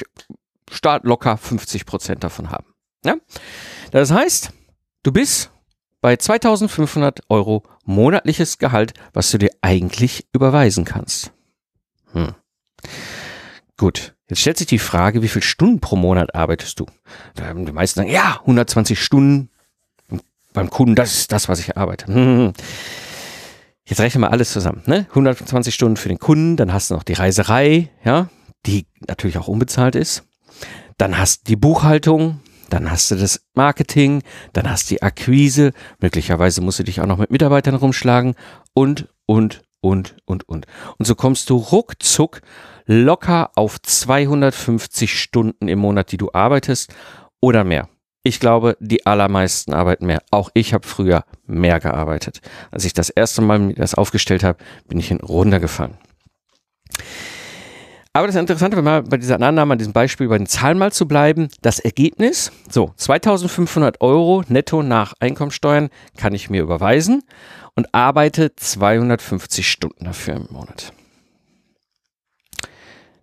Staat 0.71 1.05
locker 1.05 1.37
50 1.37 1.87
Prozent 1.87 2.25
davon 2.25 2.51
haben. 2.51 2.67
Ja? 3.05 3.17
Das 3.93 4.11
heißt, 4.11 4.51
du 5.03 5.13
bist 5.13 5.51
bei 6.01 6.17
2500 6.17 7.21
Euro 7.29 7.63
monatliches 7.85 8.59
Gehalt, 8.59 8.95
was 9.13 9.31
du 9.31 9.39
dir 9.39 9.51
eigentlich 9.61 10.27
überweisen 10.33 10.85
kannst. 10.85 11.33
Hm. 12.13 12.35
Gut, 13.77 14.15
jetzt 14.29 14.41
stellt 14.41 14.59
sich 14.59 14.67
die 14.67 14.79
Frage, 14.79 15.23
wie 15.23 15.29
viele 15.29 15.43
Stunden 15.43 15.81
pro 15.81 15.97
Monat 15.97 16.35
arbeitest 16.35 16.81
du? 16.81 16.87
Die 17.37 17.73
meisten 17.73 18.01
sagen, 18.01 18.11
ja, 18.11 18.39
120 18.41 19.03
Stunden 19.03 19.51
beim 20.53 20.71
Kunden, 20.71 20.95
das 20.95 21.17
ist 21.19 21.33
das, 21.33 21.49
was 21.49 21.61
ich 21.61 21.77
arbeite. 21.77 22.07
Hm. 22.07 22.53
Jetzt 23.85 24.01
rechnen 24.01 24.23
wir 24.23 24.33
alles 24.33 24.53
zusammen. 24.53 24.83
Ne? 24.87 25.07
120 25.11 25.75
Stunden 25.75 25.97
für 25.97 26.09
den 26.09 26.19
Kunden, 26.19 26.57
dann 26.57 26.73
hast 26.73 26.91
du 26.91 26.95
noch 26.95 27.05
die 27.05 27.13
Reiserei, 27.13 27.91
ja, 28.05 28.29
die 28.67 28.87
natürlich 29.07 29.39
auch 29.39 29.49
unbezahlt 29.49 29.95
ist. 29.95 30.25
Dann 30.99 31.19
hast 31.19 31.43
du 31.43 31.45
die 31.49 31.57
Buchhaltung, 31.57 32.41
dann 32.71 32.91
hast 32.91 33.11
du 33.11 33.17
das 33.17 33.43
Marketing, 33.55 34.23
dann 34.53 34.69
hast 34.69 34.91
du 34.91 34.95
die 34.95 35.03
Akquise, 35.03 35.73
möglicherweise 36.01 36.61
musst 36.61 36.79
du 36.79 36.85
dich 36.85 37.01
auch 37.01 37.07
noch 37.07 37.19
mit 37.19 37.31
Mitarbeitern 37.31 37.75
rumschlagen 37.75 38.35
und, 38.75 39.09
und, 39.27 39.63
und, 39.81 40.17
und, 40.25 40.49
und. 40.49 40.67
Und 40.99 41.05
so 41.07 41.15
kommst 41.15 41.51
du 41.51 41.57
ruckzuck 41.57 42.41
locker 42.87 43.51
auf 43.57 43.81
250 43.81 45.21
Stunden 45.21 45.69
im 45.69 45.79
Monat, 45.79 46.13
die 46.13 46.17
du 46.17 46.31
arbeitest 46.33 46.95
oder 47.41 47.65
mehr. 47.65 47.89
Ich 48.23 48.41
glaube, 48.41 48.77
die 48.81 49.07
allermeisten 49.07 49.73
arbeiten 49.73 50.07
mehr. 50.07 50.23
Auch 50.33 50.51
ich 50.55 50.75
habe 50.75 50.87
früher 50.87 51.25
mehr 51.47 51.79
gearbeitet. 51.79 52.41
Als 52.73 52.85
ich 52.85 52.93
das 52.93 53.09
erste 53.09 53.41
Mal 53.41 53.61
mir 53.61 53.75
das 53.75 53.95
aufgestellt 53.95 54.43
habe, 54.43 54.59
bin 54.89 54.99
ich 54.99 55.13
runtergefallen. 55.13 55.97
Aber 58.17 58.29
das 58.29 58.37
Interessante, 58.37 58.79
wenn 58.79 58.85
mal 58.85 59.03
bei 59.03 59.19
dieser 59.19 59.39
Annahme, 59.43 59.73
an 59.73 59.79
diesem 59.79 59.93
Beispiel 59.93 60.27
bei 60.29 60.39
den 60.39 60.47
Zahlen 60.47 60.79
mal 60.79 60.91
zu 60.91 61.07
bleiben, 61.07 61.51
das 61.61 61.81
Ergebnis, 61.81 62.51
so 62.71 62.95
2500 62.97 64.01
Euro 64.01 64.43
netto 64.49 64.83
nach 64.83 65.13
Einkommensteuern 65.21 65.91
kann 66.17 66.33
ich 66.33 66.49
mir 66.49 66.63
überweisen 66.63 67.25
und 67.75 67.95
arbeite 67.95 68.57
250 68.57 69.71
Stunden 69.71 70.07
dafür 70.07 70.37
im 70.37 70.47
Monat. 70.51 70.95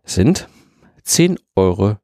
Sind 0.03 0.47
10 1.01 1.39
Euro 1.55 1.97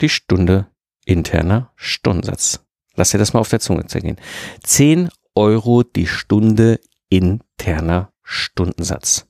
die 0.00 0.08
Stunde 0.08 0.66
interner 1.04 1.70
Stundensatz. 1.76 2.66
Lass 2.96 3.10
dir 3.10 3.18
das 3.18 3.32
mal 3.32 3.38
auf 3.38 3.50
der 3.50 3.60
Zunge 3.60 3.86
zergehen. 3.86 4.16
10 4.64 5.08
Euro 5.36 5.84
die 5.84 6.08
Stunde 6.08 6.80
interner 7.10 8.10
Stundensatz. 8.24 9.28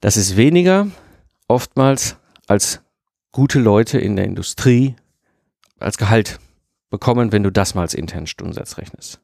Das 0.00 0.18
ist 0.18 0.36
weniger 0.36 0.88
oftmals 1.50 2.16
als 2.46 2.80
gute 3.32 3.58
Leute 3.58 3.98
in 3.98 4.16
der 4.16 4.24
Industrie 4.24 4.94
als 5.78 5.98
Gehalt 5.98 6.38
bekommen, 6.90 7.32
wenn 7.32 7.42
du 7.42 7.50
das 7.50 7.74
mal 7.74 7.82
als 7.82 7.94
internen 7.94 8.26
Stundensatz 8.26 8.78
rechnest. 8.78 9.20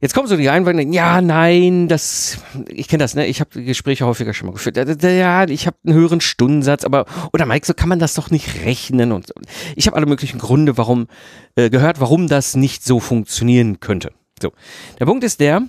Jetzt 0.00 0.12
kommen 0.12 0.28
so 0.28 0.36
die 0.36 0.50
Einwände, 0.50 0.82
ja, 0.82 1.22
nein, 1.22 1.88
das, 1.88 2.38
ich 2.68 2.88
kenne 2.88 3.02
das, 3.02 3.14
ne? 3.14 3.26
Ich 3.26 3.40
habe 3.40 3.62
Gespräche 3.62 4.04
häufiger 4.04 4.34
schon 4.34 4.46
mal 4.46 4.52
geführt. 4.52 4.76
Ja, 4.76 5.44
ich 5.48 5.66
habe 5.66 5.76
einen 5.86 5.94
höheren 5.94 6.20
Stundensatz, 6.20 6.84
aber 6.84 7.06
oder 7.32 7.46
Mike, 7.46 7.64
so 7.64 7.72
kann 7.72 7.88
man 7.88 8.00
das 8.00 8.14
doch 8.14 8.30
nicht 8.30 8.64
rechnen 8.64 9.12
und 9.12 9.32
ich 9.76 9.86
habe 9.86 9.96
alle 9.96 10.06
möglichen 10.06 10.38
Gründe, 10.38 10.76
warum 10.76 11.06
äh, 11.54 11.70
gehört, 11.70 12.00
warum 12.00 12.28
das 12.28 12.54
nicht 12.54 12.84
so 12.84 13.00
funktionieren 13.00 13.80
könnte. 13.80 14.12
So, 14.42 14.52
der 14.98 15.06
Punkt 15.06 15.24
ist 15.24 15.40
der, 15.40 15.62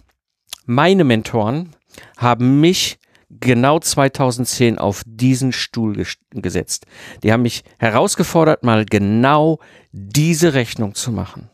meine 0.65 1.05
Mentoren 1.05 1.69
haben 2.17 2.59
mich 2.59 2.97
genau 3.39 3.79
2010 3.79 4.77
auf 4.77 5.03
diesen 5.05 5.51
Stuhl 5.51 6.05
gesetzt. 6.31 6.85
Die 7.23 7.31
haben 7.31 7.43
mich 7.43 7.63
herausgefordert, 7.77 8.63
mal 8.63 8.85
genau 8.85 9.59
diese 9.91 10.53
Rechnung 10.53 10.95
zu 10.95 11.11
machen 11.11 11.49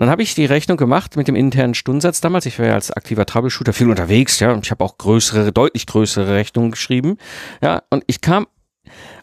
dann 0.00 0.08
habe 0.08 0.22
ich 0.22 0.34
die 0.34 0.46
Rechnung 0.46 0.78
gemacht 0.78 1.16
mit 1.16 1.28
dem 1.28 1.36
internen 1.36 1.74
Stundensatz 1.74 2.22
damals. 2.22 2.46
Ich 2.46 2.58
war 2.58 2.64
ja 2.64 2.72
als 2.72 2.90
aktiver 2.90 3.26
Troubleshooter 3.26 3.74
viel 3.74 3.90
unterwegs, 3.90 4.40
ja, 4.40 4.50
und 4.50 4.64
ich 4.64 4.70
habe 4.70 4.82
auch 4.82 4.96
größere, 4.96 5.52
deutlich 5.52 5.86
größere 5.86 6.34
Rechnungen 6.34 6.70
geschrieben. 6.70 7.18
Ja, 7.60 7.82
und 7.90 8.02
ich 8.06 8.22
kam 8.22 8.46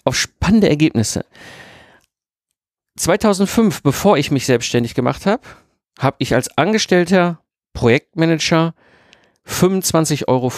auf 0.03 0.15
spannende 0.15 0.70
Ergebnisse. 0.70 1.25
2005, 2.98 3.82
bevor 3.82 4.20
ich 4.20 4.29
mich 4.29 4.46
selbstständig 4.46 4.94
gemacht 4.94 5.25
habe, 5.25 5.41
habe 5.98 6.17
ich 6.20 6.36
als 6.36 6.56
angestellter 6.60 7.41
Projektmanager 7.74 8.75
25,50 9.48 10.27
Euro 10.27 10.51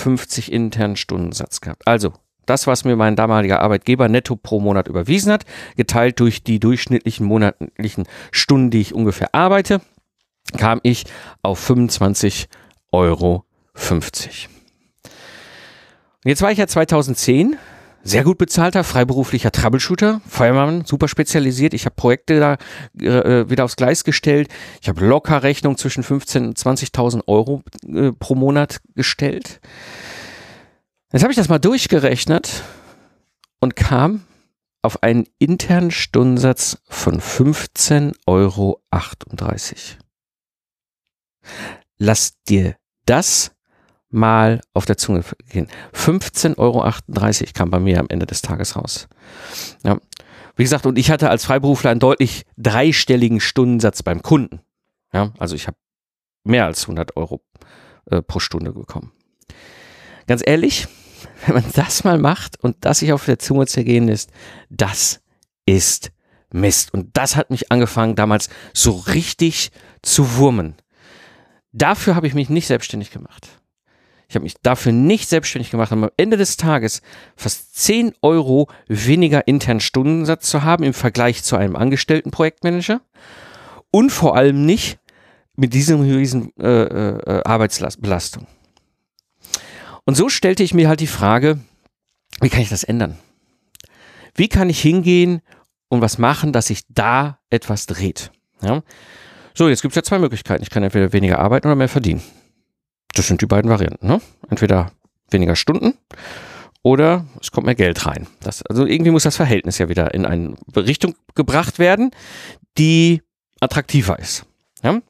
internen 0.54 0.96
Stundensatz 0.96 1.62
gehabt. 1.62 1.88
Also 1.88 2.14
das, 2.46 2.66
was 2.66 2.84
mir 2.84 2.96
mein 2.96 3.16
damaliger 3.16 3.62
Arbeitgeber 3.62 4.10
netto 4.10 4.36
pro 4.36 4.60
Monat 4.60 4.88
überwiesen 4.88 5.32
hat, 5.32 5.46
geteilt 5.78 6.20
durch 6.20 6.44
die 6.44 6.60
durchschnittlichen 6.60 7.26
monatlichen 7.26 8.06
Stunden, 8.32 8.72
die 8.72 8.82
ich 8.82 8.94
ungefähr 8.94 9.36
arbeite 9.36 9.82
kam 10.58 10.80
ich 10.84 11.06
auf 11.42 11.70
25,50 11.70 12.48
Euro. 12.92 13.46
Jetzt 16.26 16.42
war 16.42 16.52
ich 16.52 16.58
ja 16.58 16.68
2010 16.68 17.58
sehr 18.04 18.24
gut 18.24 18.38
bezahlter 18.38 18.84
freiberuflicher 18.84 19.52
Troubleshooter, 19.52 20.22
Feuermann, 20.28 20.86
super 20.86 21.08
spezialisiert. 21.08 21.74
Ich 21.74 21.86
habe 21.86 21.96
Projekte 21.96 22.40
da 22.40 22.54
äh, 23.04 23.50
wieder 23.50 23.66
aufs 23.66 23.76
Gleis 23.76 24.04
gestellt. 24.04 24.50
Ich 24.82 24.90
habe 24.90 25.06
locker 25.06 25.44
Rechnung 25.44 25.78
zwischen 25.78 26.04
15.000 26.04 26.48
und 26.48 26.58
20.000 26.58 27.28
Euro 27.28 27.64
äh, 27.88 28.12
pro 28.12 28.36
Monat 28.36 28.80
gestellt. 28.96 29.60
Jetzt 31.12 31.24
habe 31.24 31.32
ich 31.32 31.38
das 31.38 31.50
mal 31.50 31.60
durchgerechnet 31.60 32.64
und 33.60 33.76
kam 33.76 34.22
auf 34.82 35.04
einen 35.04 35.26
internen 35.40 35.92
Stundensatz 35.92 36.78
von 36.88 37.20
15,38 37.20 38.14
Euro. 38.28 38.82
Lass 41.98 42.42
dir 42.44 42.76
das 43.06 43.52
mal 44.10 44.62
auf 44.74 44.86
der 44.86 44.98
Zunge 44.98 45.24
gehen. 45.50 45.68
15,38 45.94 46.58
Euro 46.58 46.84
kam 47.54 47.70
bei 47.70 47.80
mir 47.80 48.00
am 48.00 48.08
Ende 48.10 48.26
des 48.26 48.42
Tages 48.42 48.76
raus. 48.76 49.08
Ja. 49.84 50.00
Wie 50.56 50.64
gesagt, 50.64 50.86
und 50.86 50.98
ich 50.98 51.10
hatte 51.10 51.30
als 51.30 51.46
Freiberufler 51.46 51.92
einen 51.92 52.00
deutlich 52.00 52.46
dreistelligen 52.58 53.40
Stundensatz 53.40 54.04
beim 54.04 54.22
Kunden. 54.22 54.60
Ja, 55.14 55.32
also 55.38 55.56
ich 55.56 55.68
habe 55.68 55.78
mehr 56.44 56.66
als 56.66 56.84
100 56.84 57.16
Euro 57.16 57.42
äh, 58.10 58.22
pro 58.22 58.40
Stunde 58.40 58.74
bekommen. 58.74 59.12
Ganz 60.28 60.42
ehrlich, 60.46 60.88
wenn 61.46 61.56
man 61.56 61.66
das 61.74 62.04
mal 62.04 62.18
macht 62.18 62.62
und 62.62 62.78
das 62.82 63.00
sich 63.00 63.14
auf 63.14 63.26
der 63.26 63.40
Zunge 63.40 63.68
zergehen 63.68 64.08
lässt, 64.08 64.32
das 64.70 65.22
ist 65.66 66.12
Mist. 66.52 66.94
Und 66.94 67.16
das 67.16 67.36
hat 67.36 67.52
mich 67.52 67.72
angefangen, 67.72 68.16
damals 68.16 68.50
so 68.74 68.92
richtig 68.92 69.72
zu 70.02 70.36
wurmen. 70.36 70.76
Dafür 71.72 72.16
habe 72.16 72.28
ich 72.28 72.34
mich 72.34 72.50
nicht 72.50 72.68
selbstständig 72.68 73.12
gemacht. 73.12 73.59
Ich 74.30 74.36
habe 74.36 74.44
mich 74.44 74.54
dafür 74.62 74.92
nicht 74.92 75.28
selbstständig 75.28 75.72
gemacht, 75.72 75.92
um 75.92 76.04
am 76.04 76.12
Ende 76.16 76.38
des 76.38 76.56
Tages 76.56 77.02
fast 77.36 77.76
10 77.78 78.14
Euro 78.22 78.70
weniger 78.88 79.48
internen 79.48 79.80
Stundensatz 79.80 80.48
zu 80.48 80.62
haben 80.62 80.84
im 80.84 80.94
Vergleich 80.94 81.44
zu 81.44 81.56
einem 81.56 81.76
angestellten 81.76 82.30
Projektmanager 82.30 83.02
und 83.90 84.12
vor 84.12 84.36
allem 84.36 84.68
nicht 84.68 85.00
mit 85.56 85.74
diesem 85.74 86.02
riesen 86.02 86.56
äh, 86.60 86.84
äh, 86.84 87.42
Arbeitsbelastung. 87.44 88.46
Und 90.06 90.14
so 90.14 90.30
stellte 90.30 90.62
ich 90.62 90.76
mir 90.76 90.88
halt 90.90 91.00
die 91.00 91.08
Frage, 91.08 91.60
wie 92.40 92.50
kann 92.50 92.62
ich 92.62 92.70
das 92.70 92.84
ändern? 92.84 93.18
Wie 94.36 94.48
kann 94.48 94.70
ich 94.70 94.80
hingehen 94.80 95.42
und 95.88 96.02
was 96.02 96.20
machen, 96.20 96.54
dass 96.54 96.68
sich 96.68 96.84
da 96.88 97.40
etwas 97.50 97.88
dreht? 97.88 98.32
Ja? 98.62 98.84
So, 99.56 99.70
jetzt 99.70 99.82
gibt 99.82 99.94
es 99.94 99.96
ja 99.96 100.04
zwei 100.04 100.20
Möglichkeiten. 100.20 100.62
Ich 100.62 100.70
kann 100.70 100.84
entweder 100.84 101.14
weniger 101.14 101.40
arbeiten 101.40 101.66
oder 101.66 101.76
mehr 101.76 101.90
verdienen. 101.90 102.22
Das 103.14 103.28
sind 103.28 103.42
die 103.42 103.46
beiden 103.46 103.70
Varianten. 103.70 104.08
Ne? 104.08 104.22
Entweder 104.50 104.92
weniger 105.32 105.56
Stunden 105.56 105.94
oder 106.82 107.26
es 107.42 107.52
kommt 107.52 107.66
mehr 107.66 107.76
Geld 107.76 108.06
rein. 108.06 108.28
Das, 108.42 108.64
also 108.64 108.86
irgendwie 108.86 109.12
muss 109.12 109.24
das 109.24 109.36
Verhältnis 109.36 109.78
ja 109.78 109.90
wieder 109.90 110.14
in 110.14 110.26
eine 110.26 110.56
Richtung 110.76 111.16
gebracht 111.36 111.80
werden, 111.80 112.12
die 112.78 113.22
attraktiver 113.60 114.18
ist. 114.20 114.46
Ja? 114.84 115.02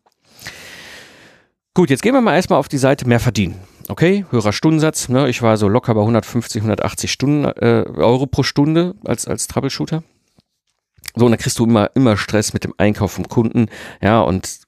Gut, 1.73 1.89
jetzt 1.89 2.01
gehen 2.01 2.13
wir 2.13 2.21
mal 2.21 2.35
erstmal 2.35 2.59
auf 2.59 2.67
die 2.67 2.77
Seite 2.77 3.07
mehr 3.07 3.19
verdienen. 3.19 3.59
Okay, 3.87 4.25
höherer 4.29 4.53
Stundensatz. 4.53 5.09
Ne? 5.09 5.29
Ich 5.29 5.41
war 5.41 5.57
so 5.57 5.67
locker 5.67 5.93
bei 5.93 6.01
150, 6.01 6.61
180 6.61 7.11
Stunden, 7.11 7.45
äh, 7.45 7.85
Euro 7.95 8.27
pro 8.27 8.43
Stunde 8.43 8.95
als, 9.05 9.27
als 9.27 9.47
Troubleshooter. 9.47 10.03
So, 11.15 11.25
und 11.25 11.31
dann 11.31 11.39
kriegst 11.39 11.57
du 11.57 11.65
immer, 11.65 11.89
immer 11.95 12.17
Stress 12.17 12.53
mit 12.53 12.63
dem 12.63 12.73
Einkauf 12.77 13.13
vom 13.13 13.27
Kunden, 13.27 13.67
ja, 14.01 14.21
und 14.21 14.59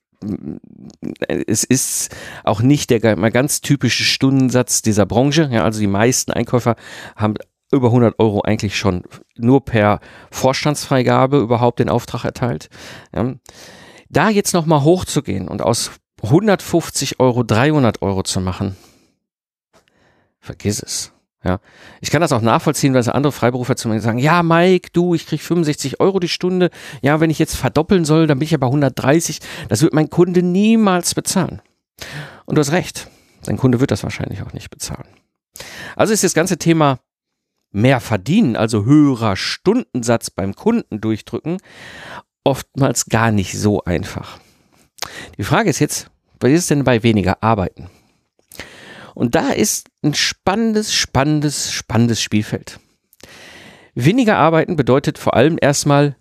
es 1.47 1.63
ist 1.63 2.15
auch 2.43 2.61
nicht 2.61 2.89
der 2.89 3.17
mal 3.17 3.31
ganz 3.31 3.61
typische 3.61 4.03
Stundensatz 4.03 4.81
dieser 4.81 5.05
Branche. 5.05 5.49
Ja, 5.51 5.63
also 5.63 5.79
die 5.79 5.87
meisten 5.87 6.31
Einkäufer 6.31 6.75
haben 7.15 7.35
über 7.71 7.87
100 7.87 8.19
Euro 8.19 8.41
eigentlich 8.41 8.77
schon 8.77 9.03
nur 9.37 9.63
per 9.63 9.99
Vorstandsfreigabe 10.29 11.37
überhaupt 11.37 11.79
den 11.79 11.89
Auftrag 11.89 12.25
erteilt. 12.25 12.69
Ja. 13.15 13.33
Da 14.09 14.29
jetzt 14.29 14.53
nochmal 14.53 14.83
hochzugehen 14.83 15.47
und 15.47 15.61
aus 15.61 15.91
150 16.21 17.19
Euro 17.19 17.43
300 17.43 18.01
Euro 18.01 18.23
zu 18.23 18.41
machen, 18.41 18.75
vergiss 20.39 20.83
es. 20.83 21.13
Ja, 21.43 21.59
ich 22.01 22.11
kann 22.11 22.21
das 22.21 22.33
auch 22.33 22.41
nachvollziehen, 22.41 22.93
weil 22.93 23.09
andere 23.09 23.31
Freiberufer 23.31 23.75
zu 23.75 23.89
mir 23.89 23.99
sagen, 23.99 24.19
ja, 24.19 24.43
Mike, 24.43 24.89
du, 24.93 25.15
ich 25.15 25.25
krieg 25.25 25.41
65 25.41 25.99
Euro 25.99 26.19
die 26.19 26.27
Stunde. 26.27 26.69
Ja, 27.01 27.19
wenn 27.19 27.31
ich 27.31 27.39
jetzt 27.39 27.55
verdoppeln 27.55 28.05
soll, 28.05 28.27
dann 28.27 28.37
bin 28.37 28.45
ich 28.45 28.51
ja 28.51 28.57
bei 28.57 28.67
130. 28.67 29.39
Das 29.67 29.81
wird 29.81 29.93
mein 29.93 30.11
Kunde 30.11 30.43
niemals 30.43 31.15
bezahlen. 31.15 31.61
Und 32.45 32.55
du 32.55 32.59
hast 32.59 32.71
recht. 32.71 33.07
Dein 33.45 33.57
Kunde 33.57 33.79
wird 33.79 33.89
das 33.89 34.03
wahrscheinlich 34.03 34.43
auch 34.43 34.53
nicht 34.53 34.69
bezahlen. 34.69 35.07
Also 35.95 36.13
ist 36.13 36.23
das 36.23 36.35
ganze 36.35 36.57
Thema 36.57 36.99
mehr 37.71 37.99
verdienen, 37.99 38.55
also 38.55 38.85
höherer 38.85 39.35
Stundensatz 39.35 40.29
beim 40.29 40.55
Kunden 40.55 41.01
durchdrücken, 41.01 41.57
oftmals 42.43 43.05
gar 43.05 43.31
nicht 43.31 43.57
so 43.57 43.83
einfach. 43.83 44.39
Die 45.37 45.43
Frage 45.43 45.69
ist 45.69 45.79
jetzt, 45.79 46.11
was 46.39 46.51
ist 46.51 46.69
denn 46.69 46.83
bei 46.83 47.01
weniger 47.01 47.41
arbeiten? 47.41 47.89
Und 49.21 49.35
da 49.35 49.51
ist 49.51 49.87
ein 50.01 50.15
spannendes, 50.15 50.95
spannendes, 50.95 51.71
spannendes 51.71 52.23
Spielfeld. 52.23 52.79
Weniger 53.93 54.37
arbeiten 54.37 54.75
bedeutet 54.75 55.19
vor 55.19 55.35
allem 55.35 55.59
erstmal, 55.61 56.15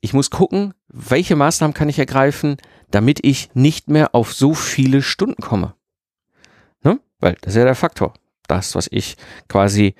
ich 0.00 0.12
muss 0.12 0.30
gucken, 0.30 0.72
welche 0.86 1.34
Maßnahmen 1.34 1.74
kann 1.74 1.88
ich 1.88 1.98
ergreifen, 1.98 2.58
damit 2.92 3.18
ich 3.26 3.50
nicht 3.54 3.88
mehr 3.88 4.14
auf 4.14 4.32
so 4.32 4.54
viele 4.54 5.02
Stunden 5.02 5.42
komme. 5.42 5.74
Ne? 6.84 7.00
Weil 7.18 7.36
das 7.40 7.54
ist 7.54 7.58
ja 7.58 7.64
der 7.64 7.74
Faktor. 7.74 8.14
Das, 8.46 8.76
was 8.76 8.86
ich 8.92 9.16
quasi 9.48 9.96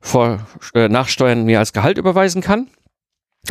vor 0.00 0.46
äh, 0.74 0.88
Nachsteuern 0.88 1.42
mir 1.42 1.58
als 1.58 1.72
Gehalt 1.72 1.98
überweisen 1.98 2.40
kann 2.40 2.68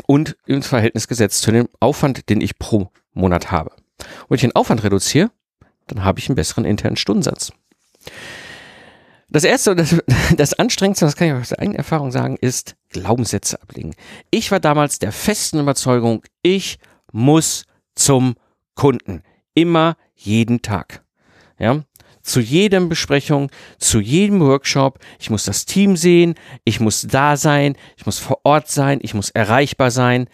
und 0.07 0.38
ins 0.45 0.67
Verhältnis 0.67 1.10
gesetzt 1.10 1.41
zu 1.41 1.51
dem 1.51 1.67
Aufwand, 1.81 2.29
den 2.29 2.39
ich 2.39 2.57
pro 2.57 2.89
Monat 3.12 3.51
habe. 3.51 3.71
Und 3.71 4.29
wenn 4.29 4.36
ich 4.36 4.41
den 4.43 4.55
Aufwand 4.55 4.81
reduziere, 4.86 5.29
dann 5.88 6.05
habe 6.05 6.19
ich 6.19 6.29
einen 6.29 6.38
besseren 6.38 6.63
internen 6.63 6.95
Stundensatz. 6.95 7.51
Das 9.31 9.45
erste 9.45 9.71
und 9.71 9.79
das, 9.79 9.95
das 10.35 10.53
anstrengendste, 10.53 11.05
das 11.05 11.15
kann 11.15 11.27
ich 11.29 11.33
aus 11.33 11.53
eigener 11.53 11.77
Erfahrung 11.77 12.11
sagen, 12.11 12.38
ist 12.39 12.75
Glaubenssätze 12.89 13.61
ablegen. 13.61 13.95
Ich 14.29 14.51
war 14.51 14.59
damals 14.59 15.00
der 15.00 15.11
festen 15.11 15.59
Überzeugung, 15.59 16.23
ich 16.41 16.77
muss 17.11 17.65
zum 17.95 18.35
Kunden. 18.75 19.23
Immer 19.53 19.95
jeden 20.15 20.61
Tag. 20.61 21.03
Ja. 21.57 21.83
Zu 22.21 22.39
jedem 22.39 22.88
Besprechung, 22.88 23.50
zu 23.79 24.00
jedem 24.00 24.41
Workshop. 24.41 25.00
Ich 25.19 25.29
muss 25.29 25.45
das 25.45 25.65
Team 25.65 25.97
sehen. 25.97 26.35
Ich 26.63 26.79
muss 26.79 27.01
da 27.01 27.35
sein. 27.35 27.75
Ich 27.97 28.05
muss 28.05 28.19
vor 28.19 28.41
Ort 28.43 28.69
sein. 28.69 29.00
Ich 29.01 29.13
muss 29.13 29.31
erreichbar 29.31 29.91
sein. 29.91 30.27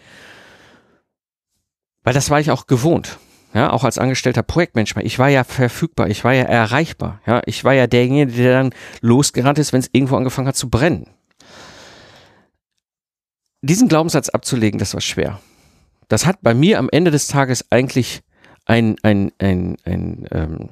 Weil 2.02 2.14
das 2.14 2.30
war 2.30 2.40
ich 2.40 2.50
auch 2.50 2.66
gewohnt. 2.66 3.18
Ja, 3.54 3.70
auch 3.70 3.84
als 3.84 3.98
angestellter 3.98 4.42
Projektmensch. 4.42 4.94
Ich 4.98 5.18
war 5.18 5.28
ja 5.28 5.42
verfügbar, 5.42 6.08
ich 6.08 6.22
war 6.22 6.34
ja 6.34 6.44
erreichbar. 6.44 7.20
Ja, 7.26 7.40
ich 7.46 7.64
war 7.64 7.72
ja 7.72 7.86
derjenige, 7.86 8.30
der 8.30 8.52
dann 8.52 8.74
losgerannt 9.00 9.58
ist, 9.58 9.72
wenn 9.72 9.80
es 9.80 9.88
irgendwo 9.92 10.16
angefangen 10.16 10.48
hat 10.48 10.56
zu 10.56 10.68
brennen. 10.68 11.06
Diesen 13.62 13.88
Glaubenssatz 13.88 14.28
abzulegen, 14.28 14.78
das 14.78 14.94
war 14.94 15.00
schwer. 15.00 15.40
Das 16.08 16.26
hat 16.26 16.38
bei 16.42 16.54
mir 16.54 16.78
am 16.78 16.88
Ende 16.90 17.10
des 17.10 17.26
Tages 17.26 17.64
eigentlich 17.70 18.20
ein, 18.66 18.96
ein, 19.02 19.32
ein, 19.38 19.76
ein, 19.84 20.26
ähm, 20.30 20.68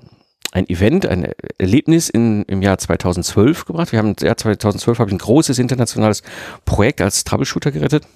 ein 0.52 0.68
Event, 0.68 1.06
ein 1.06 1.32
Erlebnis 1.58 2.08
in, 2.08 2.44
im 2.44 2.62
Jahr 2.62 2.78
2012 2.78 3.64
gebracht. 3.64 3.92
Wir 3.92 3.98
haben 3.98 4.14
im 4.18 4.26
Jahr 4.26 4.36
2012 4.36 4.98
habe 4.98 5.10
ich 5.10 5.14
ein 5.14 5.18
großes 5.18 5.58
internationales 5.58 6.22
Projekt 6.64 7.00
als 7.00 7.24
Troubleshooter 7.24 7.72
gerettet. 7.72 8.06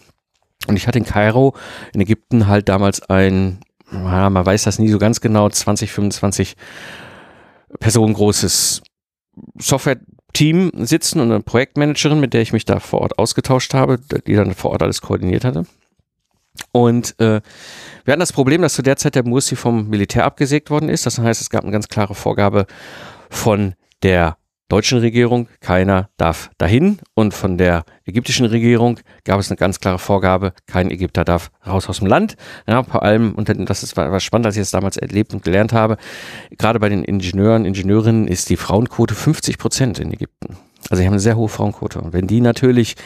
Und 0.67 0.77
ich 0.77 0.87
hatte 0.87 0.99
in 0.99 1.07
Kairo 1.07 1.55
in 1.95 2.01
Ägypten 2.01 2.47
halt 2.47 2.69
damals 2.69 3.03
ein 3.03 3.61
ja, 3.93 4.31
man 4.31 4.47
weiß 4.47 4.65
das 4.65 4.79
nie 4.79 4.89
so 4.89 4.99
ganz 4.99 5.21
genau, 5.21 5.49
20, 5.49 5.93
25 5.93 6.57
Personen 7.79 8.15
großes 8.15 8.83
Software-Team 9.59 10.73
sitzen 10.75 11.21
und 11.21 11.31
eine 11.31 11.41
Projektmanagerin, 11.41 12.21
mit 12.21 12.35
der 12.35 12.43
ich 12.43 12.53
mich 12.53 12.65
da 12.65 12.81
vor 12.81 13.01
Ort 13.01 13.19
ausgetauscht 13.19 13.75
habe, 13.75 13.99
die 13.99 14.35
dann 14.35 14.55
vor 14.55 14.73
Ort 14.73 14.83
alles 14.83 15.01
koordiniert 15.01 15.45
hatte. 15.45 15.67
Und 16.73 17.19
äh, 17.21 17.41
wir 18.05 18.13
hatten 18.13 18.21
das 18.21 18.33
Problem, 18.33 18.63
dass 18.63 18.75
zu 18.75 18.83
der 18.83 18.97
Zeit 18.97 19.15
der 19.15 19.27
Mursi 19.27 19.57
vom 19.57 19.89
Militär 19.89 20.25
abgesägt 20.25 20.71
worden 20.71 20.89
ist. 20.89 21.07
Das 21.07 21.19
heißt, 21.19 21.41
es 21.41 21.51
gab 21.51 21.63
eine 21.63 21.73
ganz 21.73 21.89
klare 21.89 22.15
Vorgabe 22.15 22.67
von 23.29 23.75
der 24.03 24.37
deutschen 24.71 24.99
Regierung, 24.99 25.49
keiner 25.61 26.09
darf 26.17 26.51
dahin. 26.57 26.99
Und 27.15 27.35
von 27.35 27.59
der 27.59 27.85
ägyptischen 28.07 28.47
Regierung 28.47 28.99
gab 29.25 29.39
es 29.39 29.51
eine 29.51 29.59
ganz 29.59 29.81
klare 29.81 29.99
Vorgabe, 29.99 30.53
kein 30.67 30.91
Ägypter 30.91 31.25
darf 31.25 31.51
raus 31.67 31.89
aus 31.89 31.99
dem 31.99 32.07
Land. 32.07 32.37
Ja, 32.67 32.83
vor 32.83 33.03
allem, 33.03 33.35
und 33.35 33.51
das 33.69 33.83
ist 33.83 33.97
was 33.97 34.25
spannend, 34.25 34.47
als 34.47 34.57
ich 34.57 34.63
es 34.63 34.71
damals 34.71 34.97
erlebt 34.97 35.35
und 35.35 35.43
gelernt 35.43 35.73
habe, 35.73 35.99
gerade 36.57 36.81
bei 36.81 36.89
den 36.89 37.05
Ingenieuren, 37.05 37.67
Ingenieurinnen 37.67 38.27
ist 38.27 38.49
die 38.49 38.57
Frauenquote 38.57 39.15
50 39.15 39.59
Prozent 39.59 39.99
in 39.99 40.13
Ägypten. 40.13 40.57
Also 40.89 41.01
sie 41.01 41.07
haben 41.07 41.13
eine 41.13 41.21
sehr 41.21 41.37
hohe 41.37 41.49
Frauenquote. 41.49 42.01
Und 42.01 42.13
wenn 42.13 42.27
die 42.27 42.41
natürlich 42.41 42.97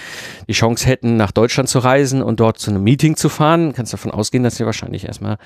die 0.48 0.52
Chance 0.52 0.86
hätten, 0.86 1.16
nach 1.16 1.32
Deutschland 1.32 1.68
zu 1.68 1.80
reisen 1.80 2.22
und 2.22 2.40
dort 2.40 2.58
zu 2.58 2.70
einem 2.70 2.82
Meeting 2.84 3.16
zu 3.16 3.28
fahren, 3.28 3.72
kannst 3.72 3.92
du 3.92 3.96
davon 3.96 4.12
ausgehen, 4.12 4.44
dass 4.44 4.56
sie 4.56 4.64
wahrscheinlich 4.64 5.06
erstmal 5.06 5.38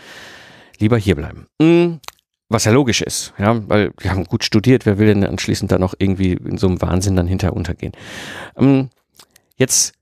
lieber 0.78 0.98
hier 0.98 1.16
bleiben. 1.16 1.46
Was 2.50 2.64
ja 2.64 2.72
logisch 2.72 3.02
ist, 3.02 3.34
ja, 3.38 3.68
weil 3.68 3.92
wir 3.98 4.10
haben 4.10 4.24
gut 4.24 4.42
studiert, 4.42 4.86
wer 4.86 4.98
will 4.98 5.08
denn 5.08 5.24
anschließend 5.24 5.70
da 5.70 5.78
noch 5.78 5.94
irgendwie 5.98 6.32
in 6.32 6.56
so 6.56 6.66
einem 6.66 6.80
Wahnsinn 6.80 7.14
dann 7.14 7.26
hinter 7.26 7.52
untergehen? 7.52 7.92
Ähm, 8.56 8.88
jetzt 9.56 9.92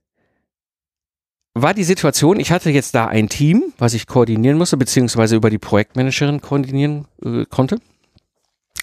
war 1.53 1.73
die 1.73 1.83
Situation, 1.83 2.39
ich 2.39 2.51
hatte 2.51 2.69
jetzt 2.69 2.95
da 2.95 3.07
ein 3.07 3.27
Team, 3.29 3.73
was 3.77 3.93
ich 3.93 4.07
koordinieren 4.07 4.57
musste, 4.57 4.77
beziehungsweise 4.77 5.35
über 5.35 5.49
die 5.49 5.57
Projektmanagerin 5.57 6.41
koordinieren 6.41 7.05
äh, 7.23 7.45
konnte. 7.45 7.79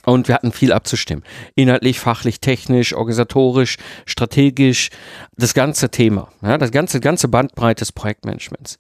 Und 0.05 0.29
wir 0.29 0.35
hatten 0.35 0.53
viel 0.53 0.73
abzustimmen. 0.73 1.25
Inhaltlich, 1.55 1.99
fachlich, 1.99 2.41
technisch, 2.41 2.95
organisatorisch, 2.95 3.79
strategisch, 4.05 4.91
das 5.37 5.55
ganze 5.55 5.89
Thema, 5.89 6.31
ja, 6.43 6.59
das 6.59 6.71
ganze, 6.71 7.01
ganze 7.01 7.29
Bandbreite 7.29 7.81
des 7.81 7.93
Projektmanagements. 7.93 8.79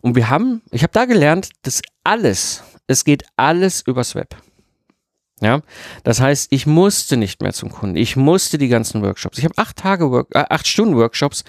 Und 0.00 0.16
wir 0.16 0.28
haben, 0.30 0.62
ich 0.72 0.82
habe 0.82 0.92
da 0.92 1.04
gelernt, 1.04 1.50
dass 1.62 1.82
alles, 2.02 2.64
es 2.90 3.04
geht 3.04 3.24
alles 3.36 3.82
übers 3.82 4.14
Web. 4.14 4.36
Ja, 5.40 5.62
das 6.04 6.20
heißt, 6.20 6.48
ich 6.50 6.66
musste 6.66 7.16
nicht 7.16 7.40
mehr 7.40 7.54
zum 7.54 7.70
Kunden. 7.70 7.96
Ich 7.96 8.14
musste 8.14 8.58
die 8.58 8.68
ganzen 8.68 9.00
Workshops. 9.00 9.38
Ich 9.38 9.44
habe 9.44 9.56
acht 9.56 9.76
Tage, 9.76 10.10
Work, 10.10 10.28
äh, 10.34 10.44
acht 10.50 10.66
Stunden 10.66 10.96
Workshops 10.96 11.44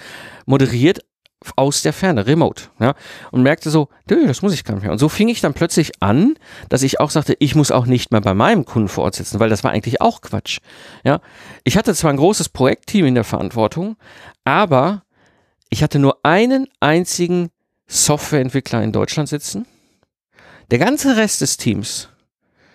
moderiert 0.46 1.00
aus 1.56 1.82
der 1.82 1.92
Ferne, 1.92 2.24
remote, 2.24 2.66
ja, 2.78 2.94
und 3.32 3.42
merkte 3.42 3.68
so, 3.68 3.88
das 4.06 4.42
muss 4.42 4.54
ich 4.54 4.62
gar 4.62 4.74
nicht 4.74 4.84
mehr. 4.84 4.92
Und 4.92 4.98
so 4.98 5.08
fing 5.08 5.28
ich 5.28 5.40
dann 5.40 5.54
plötzlich 5.54 6.00
an, 6.00 6.38
dass 6.68 6.84
ich 6.84 7.00
auch 7.00 7.10
sagte, 7.10 7.36
ich 7.40 7.56
muss 7.56 7.72
auch 7.72 7.86
nicht 7.86 8.12
mehr 8.12 8.20
bei 8.20 8.32
meinem 8.32 8.64
Kunden 8.64 8.88
vor 8.88 9.04
Ort 9.04 9.16
sitzen, 9.16 9.40
weil 9.40 9.50
das 9.50 9.64
war 9.64 9.72
eigentlich 9.72 10.00
auch 10.00 10.20
Quatsch, 10.20 10.60
ja. 11.02 11.20
Ich 11.64 11.76
hatte 11.76 11.96
zwar 11.96 12.12
ein 12.12 12.16
großes 12.16 12.50
Projektteam 12.50 13.06
in 13.06 13.16
der 13.16 13.24
Verantwortung, 13.24 13.96
aber 14.44 15.02
ich 15.68 15.82
hatte 15.82 15.98
nur 15.98 16.24
einen 16.24 16.68
einzigen 16.78 17.50
Softwareentwickler 17.88 18.80
in 18.84 18.92
Deutschland 18.92 19.28
sitzen 19.28 19.66
der 20.72 20.78
ganze 20.78 21.18
Rest 21.18 21.42
des 21.42 21.58
Teams, 21.58 22.08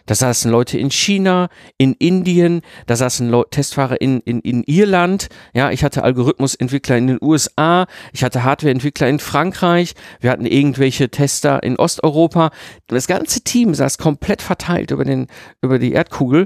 da 0.06 0.14
saßen 0.14 0.52
Leute 0.52 0.78
in 0.78 0.92
China, 0.92 1.50
in 1.80 1.94
Indien, 1.94 2.62
da 2.86 2.96
saßen 2.96 3.28
Leute, 3.28 3.50
Testfahrer 3.50 4.00
in, 4.00 4.20
in, 4.20 4.40
in 4.42 4.64
Irland, 4.66 5.30
ja, 5.56 5.72
ich 5.72 5.84
hatte 5.84 6.04
Algorithmusentwickler 6.04 6.96
in 6.96 7.08
den 7.08 7.18
USA, 7.20 7.88
ich 8.14 8.24
hatte 8.24 8.44
Hardwareentwickler 8.44 9.10
in 9.10 9.18
Frankreich, 9.18 9.96
wir 10.20 10.30
hatten 10.30 10.46
irgendwelche 10.46 11.10
Tester 11.10 11.64
in 11.64 11.76
Osteuropa. 11.76 12.52
Das 12.86 13.08
ganze 13.08 13.42
Team 13.42 13.74
saß 13.74 13.98
komplett 13.98 14.44
verteilt 14.44 14.92
über, 14.92 15.04
den, 15.04 15.26
über 15.64 15.80
die 15.80 15.94
Erdkugel. 15.94 16.46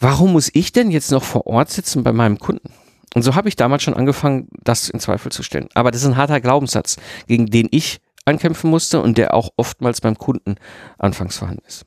Warum 0.00 0.32
muss 0.32 0.50
ich 0.52 0.72
denn 0.72 0.90
jetzt 0.90 1.12
noch 1.12 1.22
vor 1.22 1.46
Ort 1.46 1.70
sitzen 1.70 2.02
bei 2.02 2.12
meinem 2.12 2.40
Kunden? 2.40 2.72
Und 3.14 3.22
so 3.22 3.36
habe 3.36 3.48
ich 3.48 3.54
damals 3.54 3.84
schon 3.84 3.94
angefangen, 3.94 4.48
das 4.64 4.88
in 4.88 4.98
Zweifel 4.98 5.30
zu 5.30 5.44
stellen. 5.44 5.68
Aber 5.74 5.92
das 5.92 6.02
ist 6.02 6.08
ein 6.08 6.16
harter 6.16 6.40
Glaubenssatz, 6.40 6.96
gegen 7.28 7.46
den 7.46 7.68
ich 7.70 8.00
ankämpfen 8.24 8.70
musste 8.70 9.00
und 9.00 9.18
der 9.18 9.34
auch 9.34 9.50
oftmals 9.56 10.00
beim 10.00 10.16
Kunden 10.16 10.56
anfangs 10.98 11.36
vorhanden 11.36 11.64
ist. 11.66 11.84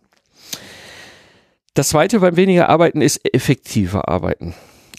Das 1.74 1.90
zweite 1.90 2.20
beim 2.20 2.38
weniger 2.38 2.70
arbeiten 2.70 3.02
ist 3.02 3.22
effektiver 3.34 4.08
arbeiten. 4.08 4.54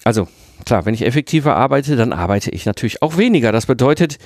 Also 0.05 0.29
klar, 0.65 0.85
wenn 0.85 0.95
ich 0.95 1.05
effektiver 1.05 1.57
arbeite, 1.57 1.97
dann 1.97 2.13
arbeite 2.13 2.51
ich 2.51 2.67
natürlich 2.67 3.03
auch 3.03 3.17
weniger. 3.17 3.51
Das 3.51 3.67
bedeutet 3.67 4.19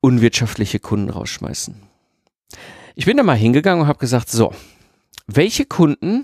unwirtschaftliche 0.00 0.80
Kunden 0.80 1.10
rausschmeißen. 1.10 1.76
Ich 2.94 3.04
bin 3.06 3.16
da 3.16 3.22
mal 3.22 3.36
hingegangen 3.36 3.82
und 3.82 3.88
habe 3.88 3.98
gesagt, 3.98 4.30
so, 4.30 4.52
welche 5.26 5.64
Kunden 5.64 6.22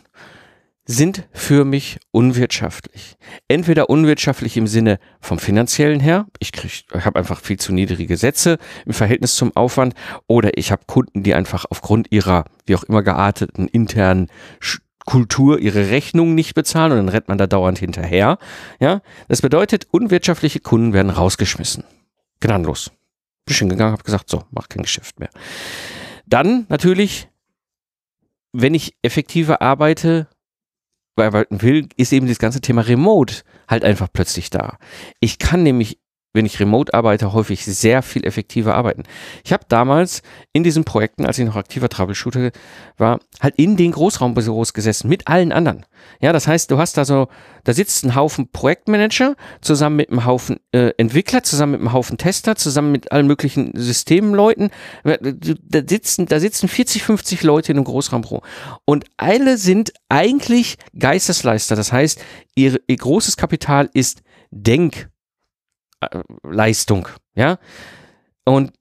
sind 0.90 1.28
für 1.32 1.66
mich 1.66 2.00
unwirtschaftlich. 2.12 3.16
Entweder 3.46 3.90
unwirtschaftlich 3.90 4.56
im 4.56 4.66
Sinne 4.66 4.98
vom 5.20 5.38
finanziellen 5.38 6.00
her, 6.00 6.26
ich 6.38 6.50
krieg, 6.50 6.86
ich 6.92 7.04
habe 7.04 7.18
einfach 7.18 7.42
viel 7.42 7.58
zu 7.58 7.74
niedrige 7.74 8.16
Sätze 8.16 8.56
im 8.86 8.94
Verhältnis 8.94 9.36
zum 9.36 9.54
Aufwand, 9.54 9.94
oder 10.26 10.56
ich 10.56 10.72
habe 10.72 10.82
Kunden, 10.86 11.22
die 11.22 11.34
einfach 11.34 11.66
aufgrund 11.68 12.10
ihrer 12.10 12.46
wie 12.64 12.74
auch 12.74 12.84
immer 12.84 13.02
gearteten 13.02 13.68
internen 13.68 14.28
Kultur 15.04 15.58
ihre 15.58 15.90
Rechnungen 15.90 16.34
nicht 16.34 16.54
bezahlen 16.54 16.92
und 16.92 16.98
dann 16.98 17.08
rennt 17.10 17.28
man 17.28 17.38
da 17.38 17.46
dauernd 17.46 17.78
hinterher. 17.78 18.38
Ja, 18.80 19.02
das 19.28 19.42
bedeutet, 19.42 19.86
unwirtschaftliche 19.90 20.60
Kunden 20.60 20.94
werden 20.94 21.10
rausgeschmissen. 21.10 21.84
Gnadenlos. 22.40 22.90
Bin 23.44 23.54
schon 23.54 23.68
gegangen, 23.68 23.92
habe 23.92 24.02
gesagt, 24.04 24.30
so, 24.30 24.44
mach 24.50 24.70
kein 24.70 24.82
Geschäft 24.82 25.20
mehr. 25.20 25.30
Dann 26.26 26.64
natürlich, 26.70 27.28
wenn 28.52 28.74
ich 28.74 28.96
effektiver 29.02 29.60
arbeite, 29.60 30.28
arbeiten 31.24 31.62
will, 31.62 31.88
ist 31.96 32.12
eben 32.12 32.26
das 32.26 32.38
ganze 32.38 32.60
Thema 32.60 32.82
Remote 32.82 33.42
halt 33.68 33.84
einfach 33.84 34.08
plötzlich 34.12 34.50
da. 34.50 34.78
Ich 35.20 35.38
kann 35.38 35.62
nämlich 35.62 35.98
wenn 36.34 36.46
ich 36.46 36.60
remote 36.60 36.92
arbeite, 36.92 37.32
häufig 37.32 37.64
sehr 37.64 38.02
viel 38.02 38.24
effektiver 38.24 38.74
arbeiten. 38.74 39.04
Ich 39.44 39.52
habe 39.52 39.64
damals 39.68 40.22
in 40.52 40.62
diesen 40.62 40.84
Projekten, 40.84 41.24
als 41.24 41.38
ich 41.38 41.46
noch 41.46 41.56
aktiver 41.56 41.88
Troubleshooter 41.88 42.50
war, 42.98 43.20
halt 43.40 43.54
in 43.56 43.76
den 43.76 43.92
Großraumbüros 43.92 44.74
gesessen 44.74 45.08
mit 45.08 45.26
allen 45.26 45.52
anderen. 45.52 45.86
Ja, 46.20 46.32
das 46.32 46.46
heißt, 46.46 46.70
du 46.70 46.78
hast 46.78 46.98
da 46.98 47.04
so, 47.06 47.28
da 47.64 47.72
sitzt 47.72 48.04
ein 48.04 48.14
Haufen 48.14 48.50
Projektmanager 48.50 49.36
zusammen 49.62 49.96
mit 49.96 50.10
einem 50.10 50.26
Haufen 50.26 50.60
äh, 50.72 50.92
Entwickler, 50.98 51.42
zusammen 51.42 51.72
mit 51.72 51.80
einem 51.80 51.92
Haufen 51.92 52.18
Tester, 52.18 52.56
zusammen 52.56 52.92
mit 52.92 53.10
allen 53.10 53.26
möglichen 53.26 53.72
Systemleuten. 53.74 54.70
Da 55.04 55.80
sitzen, 55.88 56.26
da 56.26 56.40
sitzen 56.40 56.68
40, 56.68 57.04
50 57.04 57.42
Leute 57.42 57.72
in 57.72 57.78
einem 57.78 57.84
Großraumbüro. 57.84 58.42
Und 58.84 59.06
alle 59.16 59.56
sind 59.56 59.92
eigentlich 60.10 60.76
Geistesleister. 60.98 61.74
Das 61.74 61.90
heißt, 61.90 62.22
ihr, 62.54 62.78
ihr 62.86 62.96
großes 62.96 63.36
Kapital 63.36 63.88
ist 63.94 64.22
Denk 64.50 65.10
Leistung, 66.42 67.08
ja. 67.34 67.58
Und 68.44 68.72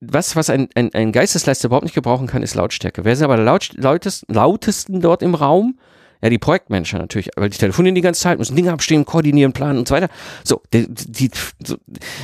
was, 0.00 0.34
was 0.34 0.50
ein, 0.50 0.68
ein, 0.74 0.92
ein 0.94 1.12
Geistesleister 1.12 1.68
überhaupt 1.68 1.84
nicht 1.84 1.94
gebrauchen 1.94 2.26
kann, 2.26 2.42
ist 2.42 2.54
Lautstärke. 2.54 3.04
Wer 3.04 3.16
sind 3.16 3.24
aber 3.24 3.36
laut, 3.36 3.70
lautesten, 3.74 4.32
lautesten 4.32 5.00
dort 5.00 5.22
im 5.22 5.34
Raum? 5.34 5.78
Ja, 6.22 6.30
die 6.30 6.38
Projektmanager 6.38 6.98
natürlich, 6.98 7.30
weil 7.36 7.50
die 7.50 7.58
telefonieren 7.58 7.96
die 7.96 8.00
ganze 8.00 8.20
Zeit, 8.20 8.38
müssen 8.38 8.54
Dinge 8.54 8.72
abstehen, 8.72 9.04
koordinieren, 9.04 9.52
planen 9.52 9.80
und 9.80 9.88
so 9.88 9.94
weiter. 9.94 10.08
So, 10.44 10.62
die, 10.72 10.86
die, 10.88 11.30
so, 11.64 11.76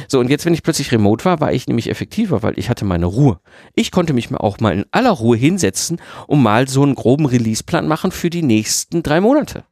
so, 0.07 0.21
und 0.21 0.31
jetzt, 0.31 0.47
wenn 0.47 0.55
ich 0.55 0.63
plötzlich 0.63 0.93
remote 0.93 1.25
war, 1.25 1.41
war 1.41 1.53
ich 1.53 1.67
nämlich 1.67 1.91
effektiver, 1.91 2.45
weil 2.45 2.57
ich 2.59 2.71
hatte 2.71 2.85
meine 2.85 3.07
Ruhe. 3.07 3.41
Ich 3.75 3.91
konnte 3.91 4.13
mich 4.13 4.31
mal 4.31 4.39
auch 4.39 4.61
mal 4.61 4.73
in 4.73 4.85
aller 4.93 5.11
Ruhe 5.11 5.37
hinsetzen 5.37 6.01
und 6.29 6.41
mal 6.41 6.69
so 6.69 6.85
einen 6.85 6.95
groben 6.95 7.27
Releaseplan 7.27 7.89
machen 7.89 8.13
für 8.13 8.31
die 8.31 8.43
nächsten 8.43 9.03
drei 9.03 9.21
Monate. 9.21 9.65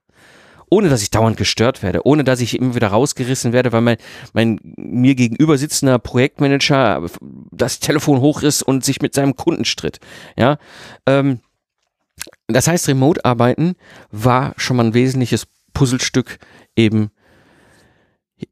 Ohne 0.69 0.89
dass 0.89 1.03
ich 1.03 1.11
dauernd 1.11 1.37
gestört 1.37 1.83
werde, 1.83 2.07
ohne 2.07 2.25
dass 2.25 2.41
ich 2.41 2.59
immer 2.59 2.75
wieder 2.75 2.89
rausgerissen 2.89 3.53
werde, 3.53 3.73
weil 3.73 3.83
mein, 3.83 3.97
mein 4.33 4.61
mir 4.77 5.15
gegenüber 5.15 5.59
sitzender 5.59 5.99
Projektmanager 5.99 7.07
das 7.53 7.81
Telefon 7.81 8.21
hoch 8.21 8.43
ist 8.43 8.63
und 8.63 8.85
sich 8.85 9.01
mit 9.01 9.15
seinem 9.15 9.37
Kunden 9.37 9.65
stritt. 9.65 10.01
Ja, 10.37 10.59
ähm, 11.07 11.41
das 12.49 12.67
heißt, 12.69 12.89
Remote-Arbeiten 12.89 13.77
war 14.11 14.55
schon 14.57 14.77
mal 14.77 14.87
ein 14.87 14.95
wesentliches 14.95 15.47
Puzzlestück 15.73 16.39
eben 16.75 17.11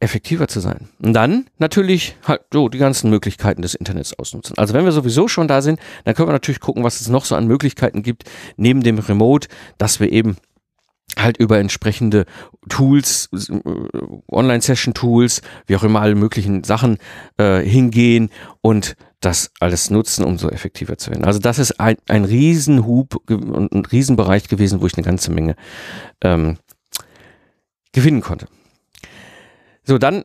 effektiver 0.01 0.49
zu 0.49 0.61
sein. 0.61 0.89
Und 1.03 1.13
dann 1.13 1.47
natürlich 1.59 2.17
halt 2.27 2.43
so 2.53 2.69
die 2.69 2.79
ganzen 2.79 3.11
Möglichkeiten 3.11 3.63
des 3.63 3.75
Internets 3.75 4.19
ausnutzen. 4.19 4.57
Also 4.57 4.73
wenn 4.73 4.85
wir 4.85 4.93
sowieso 4.93 5.29
schon 5.29 5.47
da 5.47 5.61
sind, 5.61 5.79
dann 6.05 6.15
können 6.15 6.29
wir 6.29 6.33
natürlich 6.33 6.61
gucken, 6.61 6.85
was 6.85 7.01
es 7.01 7.09
noch 7.09 7.25
so 7.25 7.35
an 7.35 7.47
Möglichkeiten 7.47 8.03
gibt, 8.03 8.25
neben 8.57 8.83
dem 8.83 8.99
Remote, 8.99 9.49
dass 9.77 10.01
wir 10.01 10.11
eben 10.11 10.37
halt 11.19 11.37
über 11.37 11.59
entsprechende 11.59 12.27
Tools, 12.69 13.29
äh, 13.33 13.61
Online-Session-Tools, 14.31 15.43
wie 15.67 15.77
auch 15.77 15.85
immer 15.85 16.01
alle 16.01 16.15
möglichen 16.15 16.65
Sachen 16.65 16.99
äh, 17.39 17.61
hingehen 17.61 18.31
und 18.61 18.97
das 19.21 19.51
alles 19.61 19.91
nutzen, 19.91 20.25
um 20.25 20.39
so 20.39 20.51
effektiver 20.51 20.99
zu 20.99 21.11
werden. 21.11 21.25
Also 21.25 21.39
das 21.39 21.59
ist 21.59 21.81
ein, 21.81 21.97
ein 22.09 22.25
Riesenhub 22.25 23.17
und 23.31 23.73
ein 23.73 23.85
Riesenbereich 23.85 24.49
gewesen, 24.49 24.81
wo 24.81 24.87
ich 24.87 24.97
eine 24.97 25.05
ganze 25.05 25.31
Menge 25.31 25.57
ähm, 26.23 26.59
gewinnen 27.93 28.21
konnte. 28.21 28.47
So, 29.85 29.99
dann 29.99 30.25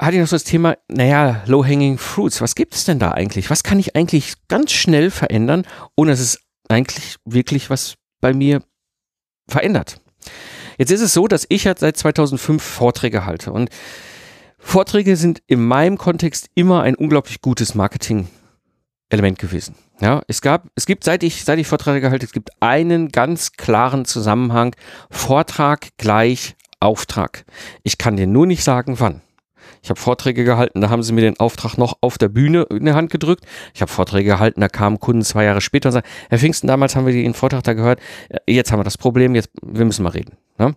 hatte 0.00 0.14
ich 0.14 0.20
noch 0.20 0.28
so 0.28 0.36
das 0.36 0.44
Thema, 0.44 0.76
naja, 0.88 1.42
Low-Hanging 1.46 1.98
Fruits. 1.98 2.40
Was 2.40 2.54
gibt 2.54 2.74
es 2.74 2.84
denn 2.84 2.98
da 2.98 3.12
eigentlich? 3.12 3.50
Was 3.50 3.62
kann 3.62 3.78
ich 3.78 3.96
eigentlich 3.96 4.34
ganz 4.48 4.72
schnell 4.72 5.10
verändern, 5.10 5.66
ohne 5.96 6.12
dass 6.12 6.20
es 6.20 6.40
eigentlich 6.68 7.16
wirklich 7.24 7.70
was 7.70 7.94
bei 8.20 8.32
mir 8.32 8.62
verändert? 9.48 10.00
Jetzt 10.78 10.92
ist 10.92 11.00
es 11.00 11.12
so, 11.12 11.26
dass 11.26 11.46
ich 11.48 11.66
halt 11.66 11.78
seit 11.78 11.96
2005 11.96 12.62
Vorträge 12.62 13.26
halte 13.26 13.52
und 13.52 13.70
Vorträge 14.58 15.16
sind 15.16 15.42
in 15.46 15.64
meinem 15.64 15.98
Kontext 15.98 16.50
immer 16.54 16.82
ein 16.82 16.94
unglaublich 16.94 17.40
gutes 17.40 17.74
Marketing-Element 17.74 19.38
gewesen. 19.38 19.76
Ja, 20.00 20.22
es 20.28 20.42
gab, 20.42 20.68
es 20.74 20.86
gibt, 20.86 21.04
seit 21.04 21.22
ich, 21.22 21.44
seit 21.44 21.58
ich 21.58 21.66
Vorträge 21.66 22.10
halte, 22.10 22.26
es 22.26 22.32
gibt 22.32 22.50
einen 22.60 23.08
ganz 23.08 23.52
klaren 23.52 24.04
Zusammenhang. 24.04 24.74
Vortrag 25.10 25.88
gleich 25.96 26.56
Auftrag. 26.80 27.44
Ich 27.82 27.98
kann 27.98 28.16
dir 28.16 28.26
nur 28.26 28.46
nicht 28.46 28.62
sagen, 28.62 29.00
wann. 29.00 29.22
Ich 29.82 29.90
habe 29.90 30.00
Vorträge 30.00 30.44
gehalten, 30.44 30.80
da 30.80 30.90
haben 30.90 31.02
sie 31.02 31.12
mir 31.12 31.20
den 31.20 31.38
Auftrag 31.40 31.78
noch 31.78 31.98
auf 32.00 32.18
der 32.18 32.28
Bühne 32.28 32.62
in 32.70 32.84
die 32.84 32.92
Hand 32.92 33.10
gedrückt. 33.10 33.44
Ich 33.74 33.80
habe 33.80 33.90
Vorträge 33.90 34.30
gehalten, 34.30 34.60
da 34.60 34.68
kamen 34.68 34.98
Kunden 34.98 35.22
zwei 35.22 35.44
Jahre 35.44 35.60
später 35.60 35.88
und 35.88 35.94
sagten, 35.94 36.10
Herr 36.28 36.38
Pfingsten, 36.38 36.66
damals 36.66 36.96
haben 36.96 37.06
wir 37.06 37.12
den 37.12 37.34
Vortrag 37.34 37.62
da 37.64 37.74
gehört, 37.74 38.00
jetzt 38.46 38.72
haben 38.72 38.80
wir 38.80 38.84
das 38.84 38.98
Problem, 38.98 39.34
jetzt, 39.34 39.50
wir 39.62 39.84
müssen 39.84 40.02
mal 40.02 40.10
reden. 40.10 40.36
Ja? 40.58 40.72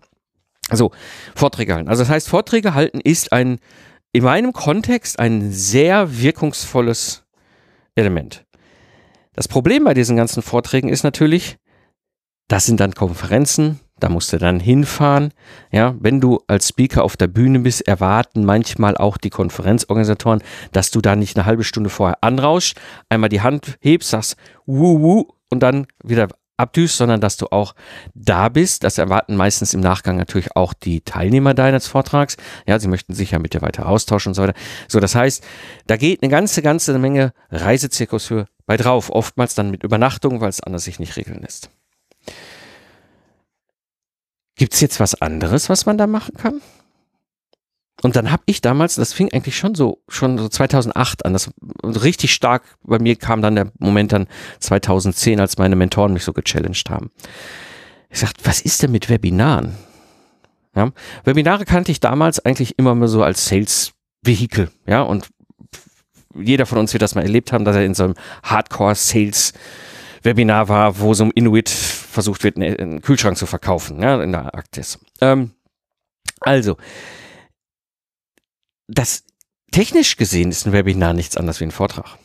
Also, 0.68 0.90
Vorträge 1.34 1.74
halten. 1.74 1.88
Also 1.88 2.02
das 2.02 2.10
heißt, 2.10 2.28
Vorträge 2.28 2.74
halten 2.74 3.00
ist 3.00 3.32
ein, 3.32 3.58
in 4.12 4.24
meinem 4.24 4.52
Kontext 4.52 5.18
ein 5.18 5.50
sehr 5.50 6.18
wirkungsvolles 6.18 7.24
Element. 7.94 8.44
Das 9.34 9.48
Problem 9.48 9.84
bei 9.84 9.94
diesen 9.94 10.16
ganzen 10.16 10.42
Vorträgen 10.42 10.88
ist 10.88 11.04
natürlich, 11.04 11.56
das 12.48 12.66
sind 12.66 12.80
dann 12.80 12.94
Konferenzen, 12.94 13.80
da 14.02 14.08
musst 14.08 14.32
du 14.32 14.38
dann 14.38 14.58
hinfahren. 14.58 15.32
Ja, 15.70 15.94
wenn 16.00 16.20
du 16.20 16.40
als 16.48 16.68
Speaker 16.68 17.04
auf 17.04 17.16
der 17.16 17.28
Bühne 17.28 17.60
bist, 17.60 17.86
erwarten 17.86 18.44
manchmal 18.44 18.96
auch 18.96 19.16
die 19.16 19.30
Konferenzorganisatoren, 19.30 20.42
dass 20.72 20.90
du 20.90 21.00
da 21.00 21.14
nicht 21.14 21.36
eine 21.36 21.46
halbe 21.46 21.64
Stunde 21.64 21.90
vorher 21.90 22.18
anrauschst, 22.20 22.76
einmal 23.08 23.28
die 23.28 23.42
Hand 23.42 23.78
hebst, 23.80 24.10
sagst 24.10 24.36
wuh 24.66 25.00
wuh 25.00 25.24
und 25.50 25.62
dann 25.62 25.86
wieder 26.02 26.28
abdüst, 26.56 26.96
sondern 26.96 27.20
dass 27.20 27.36
du 27.36 27.46
auch 27.50 27.74
da 28.14 28.48
bist. 28.48 28.84
Das 28.84 28.98
erwarten 28.98 29.36
meistens 29.36 29.74
im 29.74 29.80
Nachgang 29.80 30.16
natürlich 30.16 30.54
auch 30.56 30.74
die 30.74 31.00
Teilnehmer 31.00 31.54
deines 31.54 31.86
Vortrags. 31.86 32.36
Ja, 32.66 32.78
sie 32.78 32.88
möchten 32.88 33.14
sich 33.14 33.32
ja 33.32 33.38
mit 33.38 33.54
dir 33.54 33.62
weiter 33.62 33.88
austauschen 33.88 34.30
und 34.30 34.34
so 34.34 34.42
weiter. 34.42 34.54
So, 34.88 35.00
das 35.00 35.14
heißt, 35.14 35.44
da 35.86 35.96
geht 35.96 36.22
eine 36.22 36.30
ganze, 36.30 36.62
ganze 36.62 36.98
Menge 36.98 37.32
Reisezirkus 37.50 38.26
für 38.26 38.46
bei 38.66 38.76
drauf. 38.76 39.10
Oftmals 39.10 39.54
dann 39.54 39.70
mit 39.70 39.82
Übernachtung, 39.82 40.40
weil 40.40 40.48
es 40.48 40.60
anders 40.60 40.84
sich 40.84 40.98
nicht 40.98 41.16
regeln 41.16 41.42
lässt. 41.42 41.70
Gibt 44.56 44.74
es 44.74 44.80
jetzt 44.80 45.00
was 45.00 45.20
anderes, 45.20 45.68
was 45.68 45.86
man 45.86 45.98
da 45.98 46.06
machen 46.06 46.34
kann? 46.36 46.60
Und 48.02 48.16
dann 48.16 48.32
habe 48.32 48.42
ich 48.46 48.60
damals, 48.60 48.96
das 48.96 49.12
fing 49.12 49.32
eigentlich 49.32 49.56
schon 49.56 49.74
so, 49.74 50.02
schon 50.08 50.36
so 50.36 50.48
2008 50.48 51.24
an, 51.24 51.32
das 51.32 51.50
richtig 51.84 52.34
stark, 52.34 52.64
bei 52.82 52.98
mir 52.98 53.14
kam 53.16 53.42
dann 53.42 53.54
der 53.54 53.70
Moment 53.78 54.12
dann 54.12 54.26
2010, 54.58 55.38
als 55.38 55.56
meine 55.56 55.76
Mentoren 55.76 56.12
mich 56.12 56.24
so 56.24 56.32
gechallenged 56.32 56.90
haben. 56.90 57.10
Ich 58.10 58.18
sagte, 58.18 58.44
was 58.44 58.60
ist 58.60 58.82
denn 58.82 58.90
mit 58.90 59.08
Webinaren? 59.08 59.76
Ja, 60.74 60.90
Webinare 61.24 61.64
kannte 61.64 61.92
ich 61.92 62.00
damals 62.00 62.44
eigentlich 62.44 62.78
immer 62.78 62.94
nur 62.94 63.08
so 63.08 63.22
als 63.22 63.46
Sales-Vehikel, 63.46 64.70
ja, 64.86 65.02
und 65.02 65.28
jeder 66.34 66.66
von 66.66 66.78
uns 66.78 66.92
wird 66.92 67.02
das 67.02 67.14
mal 67.14 67.22
erlebt 67.22 67.52
haben, 67.52 67.64
dass 67.64 67.76
er 67.76 67.84
in 67.84 67.94
so 67.94 68.04
einem 68.04 68.14
Hardcore-Sales 68.42 69.52
Webinar 70.22 70.68
war, 70.68 70.98
wo 70.98 71.14
so 71.14 71.24
ein 71.24 71.30
Inuit 71.32 71.70
versucht 72.12 72.44
wird, 72.44 72.56
einen 72.56 73.00
Kühlschrank 73.00 73.36
zu 73.36 73.46
verkaufen, 73.46 74.00
ja, 74.00 74.22
in 74.22 74.32
der 74.32 74.54
Arktis. 74.54 74.98
Ähm, 75.20 75.52
also, 76.40 76.76
das 78.88 79.24
technisch 79.70 80.16
gesehen 80.16 80.50
ist 80.50 80.66
ein 80.66 80.72
Webinar 80.72 81.14
nichts 81.14 81.36
anderes 81.36 81.60
wie 81.60 81.64
ein 81.64 81.70
Vortrag. 81.70 82.18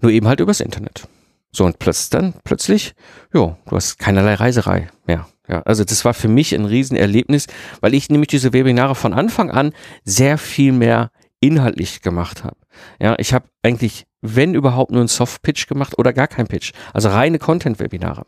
Nur 0.00 0.10
eben 0.10 0.26
halt 0.26 0.40
übers 0.40 0.60
Internet. 0.60 1.08
So, 1.52 1.64
und 1.64 1.78
plötzlich 1.78 2.10
dann, 2.10 2.34
plötzlich, 2.44 2.94
ja, 3.34 3.56
du 3.66 3.76
hast 3.76 3.98
keinerlei 3.98 4.34
Reiserei 4.34 4.88
mehr. 5.06 5.28
Ja, 5.48 5.62
also 5.62 5.82
das 5.84 6.04
war 6.04 6.14
für 6.14 6.28
mich 6.28 6.54
ein 6.54 6.64
Riesenerlebnis, 6.64 7.46
weil 7.80 7.94
ich 7.94 8.08
nämlich 8.08 8.28
diese 8.28 8.52
Webinare 8.52 8.94
von 8.94 9.12
Anfang 9.12 9.50
an 9.50 9.72
sehr 10.04 10.38
viel 10.38 10.70
mehr 10.70 11.10
inhaltlich 11.40 12.02
gemacht 12.02 12.44
habe. 12.44 12.56
Ja, 13.00 13.16
ich 13.18 13.32
habe 13.34 13.48
eigentlich 13.62 14.06
wenn 14.22 14.54
überhaupt 14.54 14.90
nur 14.92 15.02
ein 15.02 15.08
Soft-Pitch 15.08 15.66
gemacht 15.66 15.98
oder 15.98 16.12
gar 16.12 16.28
kein 16.28 16.46
Pitch. 16.46 16.72
Also 16.92 17.08
reine 17.08 17.38
Content-Webinare. 17.38 18.26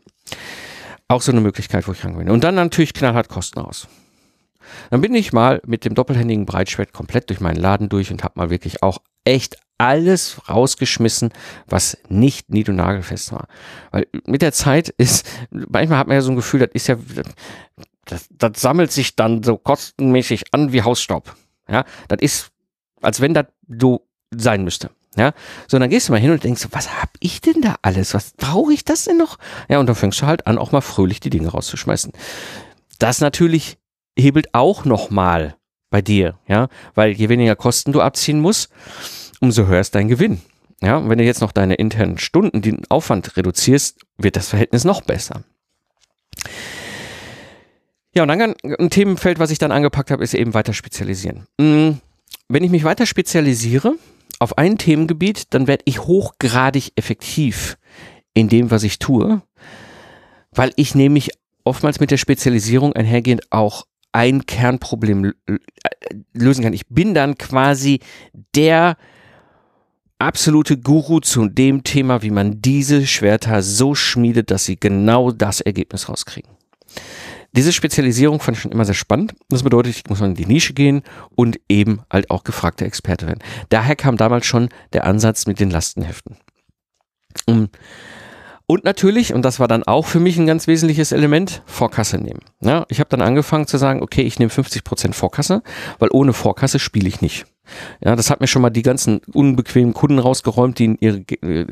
Auch 1.07 1.21
so 1.21 1.31
eine 1.31 1.41
Möglichkeit, 1.41 1.87
wo 1.87 1.91
ich 1.91 2.03
rangehen 2.03 2.29
Und 2.29 2.43
dann 2.43 2.55
natürlich 2.55 2.93
knallhart 2.93 3.29
Kosten 3.29 3.59
aus. 3.59 3.87
Dann 4.89 5.01
bin 5.01 5.13
ich 5.13 5.33
mal 5.33 5.61
mit 5.65 5.85
dem 5.85 5.93
doppelhändigen 5.93 6.45
Breitschwert 6.45 6.93
komplett 6.93 7.29
durch 7.29 7.41
meinen 7.41 7.57
Laden 7.57 7.89
durch 7.89 8.11
und 8.11 8.23
habe 8.23 8.39
mal 8.39 8.49
wirklich 8.49 8.81
auch 8.81 8.99
echt 9.25 9.57
alles 9.77 10.37
rausgeschmissen, 10.49 11.31
was 11.67 11.97
nicht 12.07 12.49
nied- 12.49 12.69
und 12.69 12.77
nagelfest 12.77 13.31
war. 13.31 13.47
Weil 13.91 14.07
mit 14.25 14.41
der 14.41 14.53
Zeit 14.53 14.89
ist, 14.89 15.27
manchmal 15.49 15.97
hat 15.97 16.07
man 16.07 16.15
ja 16.15 16.21
so 16.21 16.31
ein 16.31 16.35
Gefühl, 16.35 16.61
das 16.61 16.69
ist 16.73 16.87
ja, 16.87 16.97
das, 18.05 18.27
das 18.31 18.61
sammelt 18.61 18.91
sich 18.91 19.15
dann 19.15 19.43
so 19.43 19.57
kostenmäßig 19.57 20.53
an 20.53 20.71
wie 20.71 20.83
Hausstaub. 20.83 21.35
Ja, 21.69 21.85
das 22.07 22.21
ist, 22.21 22.51
als 23.01 23.19
wenn 23.19 23.33
das 23.33 23.47
so 23.67 24.07
sein 24.35 24.63
müsste. 24.63 24.89
Ja, 25.15 25.33
so 25.67 25.77
dann 25.77 25.89
gehst 25.89 26.07
du 26.07 26.11
mal 26.11 26.19
hin 26.19 26.31
und 26.31 26.43
denkst, 26.43 26.67
was 26.71 26.99
hab 27.01 27.09
ich 27.19 27.39
denn 27.39 27.61
da 27.61 27.75
alles? 27.83 28.13
Was 28.13 28.31
brauche 28.31 28.73
ich 28.73 28.83
das 28.83 29.05
denn 29.05 29.17
noch? 29.17 29.37
Ja, 29.69 29.79
und 29.79 29.85
dann 29.85 29.95
fängst 29.95 30.21
du 30.21 30.25
halt 30.25 30.47
an, 30.47 30.57
auch 30.57 30.71
mal 30.71 30.81
fröhlich 30.81 31.19
die 31.19 31.29
Dinge 31.29 31.49
rauszuschmeißen. 31.49 32.11
Das 32.97 33.21
natürlich 33.21 33.77
hebelt 34.17 34.53
auch 34.53 34.85
nochmal 34.85 35.55
bei 35.91 36.01
dir, 36.01 36.39
ja, 36.47 36.67
weil 36.95 37.11
je 37.11 37.29
weniger 37.29 37.55
Kosten 37.55 37.91
du 37.91 38.01
abziehen 38.01 38.39
musst, 38.39 38.71
umso 39.39 39.67
höher 39.67 39.81
ist 39.81 39.93
dein 39.93 40.07
Gewinn. 40.07 40.41
Ja, 40.81 40.97
und 40.97 41.09
wenn 41.09 41.19
du 41.19 41.23
jetzt 41.23 41.41
noch 41.41 41.51
deine 41.51 41.75
internen 41.75 42.17
Stunden, 42.17 42.61
den 42.61 42.81
Aufwand 42.89 43.37
reduzierst, 43.37 43.99
wird 44.17 44.35
das 44.35 44.49
Verhältnis 44.49 44.83
noch 44.83 45.01
besser. 45.01 45.43
Ja, 48.15 48.23
und 48.23 48.27
dann 48.27 48.55
ein 48.79 48.89
Themenfeld, 48.89 49.39
was 49.39 49.51
ich 49.51 49.59
dann 49.59 49.71
angepackt 49.71 50.11
habe, 50.11 50.23
ist 50.23 50.33
eben 50.33 50.53
weiter 50.53 50.73
spezialisieren. 50.73 51.47
Hm, 51.59 51.99
wenn 52.49 52.63
ich 52.63 52.71
mich 52.71 52.83
weiter 52.83 53.05
spezialisiere, 53.05 53.95
auf 54.43 54.57
ein 54.57 54.77
Themengebiet, 54.77 55.53
dann 55.53 55.67
werde 55.67 55.83
ich 55.85 56.01
hochgradig 56.01 56.91
effektiv 56.95 57.77
in 58.33 58.49
dem, 58.49 58.71
was 58.71 58.83
ich 58.83 58.99
tue, 58.99 59.41
weil 60.51 60.71
ich 60.75 60.95
nämlich 60.95 61.31
oftmals 61.63 61.99
mit 61.99 62.11
der 62.11 62.17
Spezialisierung 62.17 62.93
einhergehend 62.93 63.51
auch 63.51 63.85
ein 64.11 64.45
Kernproblem 64.45 65.33
lösen 66.33 66.63
kann. 66.63 66.73
Ich 66.73 66.87
bin 66.87 67.13
dann 67.13 67.37
quasi 67.37 67.99
der 68.53 68.97
absolute 70.19 70.77
Guru 70.77 71.19
zu 71.21 71.47
dem 71.47 71.83
Thema, 71.83 72.21
wie 72.21 72.29
man 72.29 72.61
diese 72.61 73.07
Schwerter 73.07 73.63
so 73.63 73.95
schmiedet, 73.95 74.51
dass 74.51 74.65
sie 74.65 74.79
genau 74.79 75.31
das 75.31 75.61
Ergebnis 75.61 76.09
rauskriegen. 76.09 76.52
Diese 77.55 77.71
Spezialisierung 77.71 78.39
fand 78.39 78.57
ich 78.57 78.61
schon 78.63 78.71
immer 78.71 78.85
sehr 78.85 78.95
spannend. 78.95 79.35
Das 79.49 79.63
bedeutet, 79.63 79.95
ich 79.95 80.09
muss 80.09 80.21
in 80.21 80.33
die 80.33 80.45
Nische 80.45 80.73
gehen 80.73 81.03
und 81.35 81.59
eben 81.69 82.01
halt 82.11 82.31
auch 82.31 82.43
gefragte 82.43 82.85
Experte 82.85 83.27
werden. 83.27 83.43
Daher 83.69 83.95
kam 83.95 84.17
damals 84.17 84.45
schon 84.45 84.69
der 84.93 85.05
Ansatz 85.05 85.45
mit 85.45 85.59
den 85.59 85.69
Lastenheften. 85.69 86.37
Und 87.45 88.85
natürlich, 88.85 89.33
und 89.33 89.43
das 89.43 89.59
war 89.59 89.67
dann 89.67 89.83
auch 89.83 90.05
für 90.05 90.19
mich 90.19 90.37
ein 90.37 90.47
ganz 90.47 90.65
wesentliches 90.65 91.11
Element, 91.11 91.61
Vorkasse 91.65 92.17
nehmen. 92.17 92.39
Ja, 92.61 92.85
ich 92.89 92.99
habe 92.99 93.09
dann 93.09 93.21
angefangen 93.21 93.67
zu 93.67 93.77
sagen, 93.77 94.01
okay, 94.01 94.21
ich 94.21 94.39
nehme 94.39 94.51
50% 94.51 95.13
Vorkasse, 95.13 95.61
weil 95.99 96.09
ohne 96.11 96.33
Vorkasse 96.33 96.79
spiele 96.79 97.07
ich 97.07 97.21
nicht. 97.21 97.45
Ja, 98.03 98.15
das 98.15 98.29
hat 98.29 98.41
mir 98.41 98.47
schon 98.47 98.61
mal 98.61 98.69
die 98.69 98.81
ganzen 98.81 99.21
unbequemen 99.33 99.93
Kunden 99.93 100.19
rausgeräumt, 100.19 100.79
die 100.79 100.97
ihre, 100.99 101.23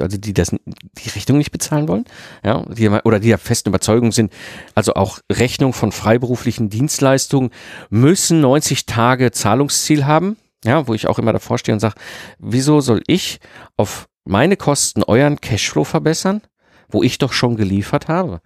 also 0.02 0.18
die 0.18 0.34
das, 0.34 0.50
die 0.50 1.10
Rechnung 1.10 1.38
nicht 1.38 1.52
bezahlen 1.52 1.88
wollen, 1.88 2.06
ja, 2.44 2.64
die, 2.66 2.90
oder 2.90 3.20
die 3.20 3.28
der 3.28 3.38
festen 3.38 3.70
Überzeugung 3.70 4.12
sind, 4.12 4.32
also 4.74 4.94
auch 4.94 5.20
Rechnung 5.32 5.74
von 5.74 5.92
freiberuflichen 5.92 6.70
Dienstleistungen 6.70 7.52
müssen 7.90 8.42
90 8.42 8.86
Tage 8.86 9.32
Zahlungsziel 9.32 10.06
haben, 10.06 10.38
ja, 10.64 10.88
wo 10.88 10.94
ich 10.94 11.08
auch 11.08 11.20
immer 11.20 11.34
davor 11.34 11.58
stehe 11.58 11.74
und 11.74 11.80
sage, 11.80 11.96
wieso 12.40 12.82
soll 12.82 13.02
ich 13.08 13.40
auf 13.78 14.08
meine 14.24 14.56
Kosten 14.56 15.04
euren 15.04 15.42
Cashflow 15.42 15.84
verbessern, 15.84 16.42
wo 16.90 17.04
ich 17.04 17.18
doch 17.18 17.34
schon 17.34 17.58
geliefert 17.58 18.08
habe? 18.08 18.42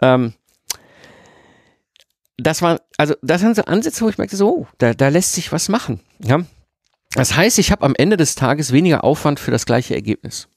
Ähm, 0.00 0.34
das 2.36 2.62
war, 2.62 2.80
also 2.96 3.14
das 3.22 3.40
sind 3.40 3.56
so 3.56 3.62
Ansätze, 3.62 4.04
wo 4.04 4.08
ich 4.08 4.18
merkte, 4.18 4.36
so, 4.36 4.48
oh, 4.48 4.66
da, 4.78 4.94
da 4.94 5.08
lässt 5.08 5.34
sich 5.34 5.52
was 5.52 5.68
machen. 5.68 6.00
Ja? 6.18 6.40
Das 7.14 7.36
heißt, 7.36 7.58
ich 7.58 7.70
habe 7.70 7.84
am 7.84 7.94
Ende 7.96 8.16
des 8.16 8.34
Tages 8.34 8.72
weniger 8.72 9.04
Aufwand 9.04 9.38
für 9.38 9.50
das 9.50 9.66
gleiche 9.66 9.94
Ergebnis. 9.94 10.48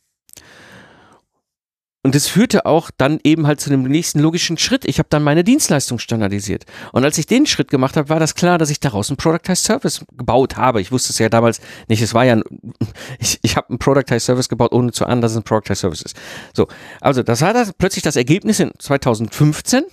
Und 2.05 2.13
das 2.13 2.27
führte 2.27 2.67
auch 2.67 2.91
dann 2.95 3.19
eben 3.23 3.47
halt 3.47 3.59
zu 3.59 3.71
dem 3.71 3.81
nächsten 3.81 4.19
logischen 4.19 4.59
Schritt. 4.59 4.85
Ich 4.85 4.99
habe 4.99 5.09
dann 5.09 5.23
meine 5.23 5.43
Dienstleistung 5.43 5.97
standardisiert. 5.97 6.65
Und 6.91 7.03
als 7.03 7.17
ich 7.17 7.25
den 7.25 7.47
Schritt 7.47 7.71
gemacht 7.71 7.97
habe, 7.97 8.09
war 8.09 8.19
das 8.19 8.35
klar, 8.35 8.59
dass 8.59 8.69
ich 8.69 8.79
daraus 8.79 9.09
einen 9.09 9.17
Productized 9.17 9.65
Service 9.65 10.05
gebaut 10.15 10.55
habe. 10.55 10.81
Ich 10.81 10.91
wusste 10.91 11.11
es 11.11 11.17
ja 11.17 11.29
damals 11.29 11.61
nicht. 11.87 12.03
Es 12.03 12.13
war 12.13 12.23
ja, 12.23 12.33
ein, 12.33 12.43
ich, 13.19 13.39
ich 13.41 13.57
habe 13.57 13.69
einen 13.69 13.79
Productized 13.79 14.27
Service 14.27 14.49
gebaut, 14.49 14.71
ohne 14.71 14.91
zu 14.91 15.07
ahnen, 15.07 15.21
dass 15.21 15.31
es 15.31 15.37
ein 15.37 15.43
Productized 15.43 15.81
Service 15.81 16.03
ist. 16.03 16.15
So, 16.53 16.67
also 17.01 17.23
das 17.23 17.41
war 17.41 17.53
das, 17.53 17.73
plötzlich 17.73 18.03
das 18.03 18.17
Ergebnis 18.17 18.59
in 18.59 18.71
2015. 18.77 19.83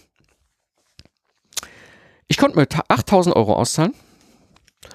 Ich 2.29 2.37
konnte 2.37 2.59
mir 2.59 2.68
8000 2.88 3.35
Euro 3.35 3.55
auszahlen 3.55 3.94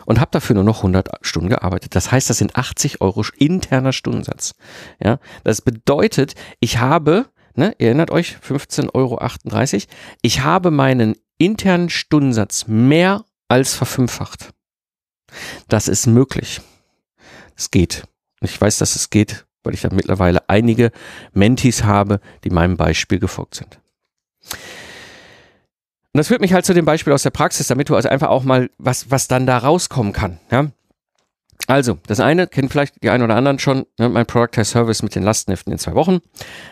und 0.07 0.21
habe 0.21 0.31
dafür 0.31 0.53
nur 0.53 0.63
noch 0.63 0.77
100 0.77 1.09
Stunden 1.21 1.49
gearbeitet. 1.49 1.93
Das 1.93 2.13
heißt, 2.13 2.29
das 2.29 2.37
sind 2.37 2.55
80 2.55 3.01
Euro 3.01 3.25
interner 3.37 3.91
Stundensatz. 3.91 4.55
Ja, 5.03 5.19
das 5.43 5.61
bedeutet, 5.61 6.33
ich 6.61 6.77
habe, 6.77 7.25
ne, 7.55 7.75
ihr 7.77 7.87
erinnert 7.87 8.09
euch, 8.09 8.37
15,38 8.37 8.93
Euro, 8.93 9.19
ich 10.21 10.39
habe 10.43 10.71
meinen 10.71 11.17
internen 11.37 11.89
Stundensatz 11.89 12.67
mehr 12.67 13.25
als 13.49 13.73
verfünffacht. 13.73 14.53
Das 15.67 15.89
ist 15.89 16.07
möglich. 16.07 16.61
Es 17.57 17.69
geht. 17.69 18.03
Ich 18.39 18.59
weiß, 18.59 18.77
dass 18.77 18.95
es 18.95 19.09
geht, 19.09 19.45
weil 19.63 19.73
ich 19.73 19.83
ja 19.83 19.89
mittlerweile 19.91 20.47
einige 20.47 20.91
Mentis 21.33 21.83
habe, 21.83 22.21
die 22.45 22.49
meinem 22.49 22.77
Beispiel 22.77 23.19
gefolgt 23.19 23.55
sind. 23.55 23.81
Und 26.13 26.19
das 26.19 26.27
führt 26.29 26.41
mich 26.41 26.53
halt 26.53 26.65
zu 26.65 26.73
dem 26.73 26.85
Beispiel 26.85 27.13
aus 27.13 27.23
der 27.23 27.29
Praxis, 27.31 27.67
damit 27.67 27.89
du 27.89 27.95
also 27.95 28.09
einfach 28.09 28.29
auch 28.29 28.43
mal, 28.43 28.69
was, 28.77 29.11
was 29.11 29.27
dann 29.27 29.45
da 29.45 29.57
rauskommen 29.57 30.13
kann. 30.13 30.39
Ja? 30.51 30.67
Also, 31.67 31.97
das 32.07 32.21
eine 32.21 32.47
kennen 32.47 32.69
vielleicht 32.69 33.03
die 33.03 33.09
einen 33.09 33.23
oder 33.23 33.35
anderen 33.35 33.59
schon, 33.59 33.85
ne, 33.99 34.07
mein 34.07 34.25
Productize 34.25 34.71
Service 34.71 35.03
mit 35.03 35.15
den 35.15 35.23
Lastenheften 35.23 35.73
in 35.73 35.79
zwei 35.79 35.95
Wochen. 35.95 36.19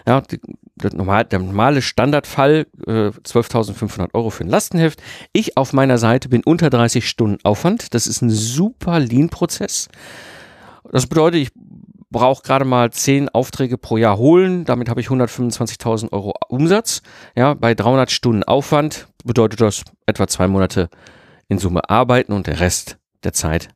Ja, 0.07 0.21
die, 0.21 0.39
der, 0.75 0.93
normal, 0.93 1.25
der 1.25 1.39
normale 1.39 1.81
Standardfall, 1.81 2.65
äh, 2.87 3.09
12.500 3.09 4.13
Euro 4.13 4.29
für 4.29 4.45
ein 4.45 4.49
Lastenheft. 4.49 5.01
Ich 5.33 5.57
auf 5.57 5.73
meiner 5.73 5.97
Seite 5.97 6.29
bin 6.29 6.43
unter 6.45 6.69
30 6.69 7.09
Stunden 7.09 7.43
Aufwand. 7.43 7.93
Das 7.93 8.07
ist 8.07 8.21
ein 8.21 8.29
super 8.29 8.99
Lean-Prozess. 8.99 9.89
Das 10.91 11.07
bedeutet, 11.07 11.41
ich 11.41 11.49
brauche 12.15 12.43
gerade 12.43 12.63
mal 12.63 12.91
zehn 12.91 13.27
Aufträge 13.27 13.77
pro 13.77 13.97
Jahr 13.97 14.17
holen. 14.17 14.63
Damit 14.63 14.87
habe 14.87 15.01
ich 15.01 15.07
125.000 15.07 16.13
Euro 16.13 16.33
Umsatz. 16.47 17.01
Ja, 17.35 17.55
bei 17.55 17.75
300 17.75 18.09
Stunden 18.09 18.43
Aufwand 18.43 19.09
bedeutet 19.25 19.59
das 19.59 19.83
etwa 20.05 20.25
zwei 20.25 20.47
Monate 20.47 20.89
in 21.49 21.57
Summe 21.57 21.89
arbeiten 21.89 22.31
und 22.31 22.47
der 22.47 22.61
Rest 22.61 22.97
der 23.25 23.33
Zeit 23.33 23.67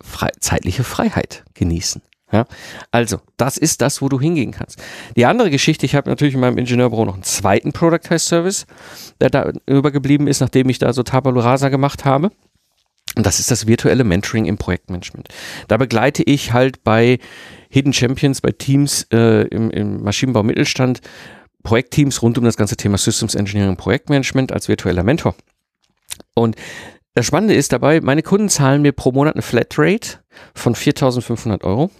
frei, 0.00 0.30
zeitliche 0.40 0.82
Freiheit 0.82 1.44
genießen. 1.54 2.02
Ja, 2.32 2.44
also, 2.90 3.18
das 3.36 3.56
ist 3.56 3.80
das, 3.82 4.02
wo 4.02 4.08
du 4.08 4.20
hingehen 4.20 4.50
kannst. 4.50 4.82
Die 5.16 5.26
andere 5.26 5.50
Geschichte, 5.50 5.86
ich 5.86 5.94
habe 5.94 6.10
natürlich 6.10 6.34
in 6.34 6.40
meinem 6.40 6.58
Ingenieurbüro 6.58 7.04
noch 7.04 7.14
einen 7.14 7.22
zweiten 7.22 7.72
Productized 7.72 8.26
Service, 8.26 8.66
der 9.20 9.30
da 9.30 9.52
übergeblieben 9.66 10.26
ist, 10.26 10.40
nachdem 10.40 10.68
ich 10.68 10.80
da 10.80 10.92
so 10.92 11.04
Tabula 11.04 11.40
Rasa 11.40 11.68
gemacht 11.68 12.04
habe. 12.04 12.32
Und 13.16 13.26
das 13.26 13.38
ist 13.38 13.52
das 13.52 13.68
virtuelle 13.68 14.04
Mentoring 14.04 14.46
im 14.46 14.58
Projektmanagement. 14.58 15.28
Da 15.68 15.76
begleite 15.76 16.24
ich 16.24 16.52
halt 16.52 16.82
bei 16.84 17.18
Hidden 17.70 17.92
Champions, 17.92 18.40
bei 18.40 18.50
Teams 18.50 19.06
äh, 19.12 19.46
im, 19.48 19.70
im 19.70 20.02
Maschinenbau 20.02 20.42
Mittelstand, 20.42 21.00
Projektteams 21.62 22.22
rund 22.22 22.36
um 22.38 22.44
das 22.44 22.56
ganze 22.56 22.76
Thema 22.76 22.98
Systems 22.98 23.34
Engineering 23.34 23.70
und 23.70 23.76
Projektmanagement 23.76 24.52
als 24.52 24.68
virtueller 24.68 25.02
Mentor. 25.02 25.34
Und 26.34 26.56
das 27.14 27.26
Spannende 27.26 27.54
ist 27.54 27.72
dabei, 27.72 28.00
meine 28.00 28.22
Kunden 28.22 28.48
zahlen 28.48 28.82
mir 28.82 28.92
pro 28.92 29.12
Monat 29.12 29.34
eine 29.34 29.42
Flatrate 29.42 30.18
von 30.54 30.74
4.500 30.74 31.64
Euro. 31.64 31.90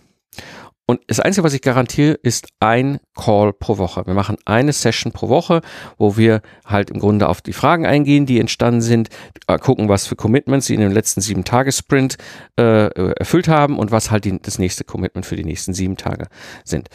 Und 0.90 1.02
das 1.06 1.20
Einzige, 1.20 1.44
was 1.44 1.54
ich 1.54 1.62
garantiere, 1.62 2.14
ist 2.14 2.48
ein 2.58 2.98
Call 3.14 3.52
pro 3.52 3.78
Woche. 3.78 4.04
Wir 4.06 4.14
machen 4.14 4.36
eine 4.44 4.72
Session 4.72 5.12
pro 5.12 5.28
Woche, 5.28 5.60
wo 5.98 6.16
wir 6.16 6.42
halt 6.64 6.90
im 6.90 6.98
Grunde 6.98 7.28
auf 7.28 7.40
die 7.42 7.52
Fragen 7.52 7.86
eingehen, 7.86 8.26
die 8.26 8.40
entstanden 8.40 8.80
sind, 8.80 9.08
äh, 9.46 9.56
gucken, 9.58 9.88
was 9.88 10.08
für 10.08 10.16
Commitments 10.16 10.66
sie 10.66 10.74
in 10.74 10.80
dem 10.80 10.90
letzten 10.90 11.20
sieben 11.20 11.44
Tage 11.44 11.70
Sprint 11.70 12.16
äh, 12.58 12.88
erfüllt 13.12 13.46
haben 13.46 13.78
und 13.78 13.92
was 13.92 14.10
halt 14.10 14.24
die, 14.24 14.42
das 14.42 14.58
nächste 14.58 14.82
Commitment 14.82 15.24
für 15.26 15.36
die 15.36 15.44
nächsten 15.44 15.74
sieben 15.74 15.96
Tage 15.96 16.26
sind. 16.64 16.88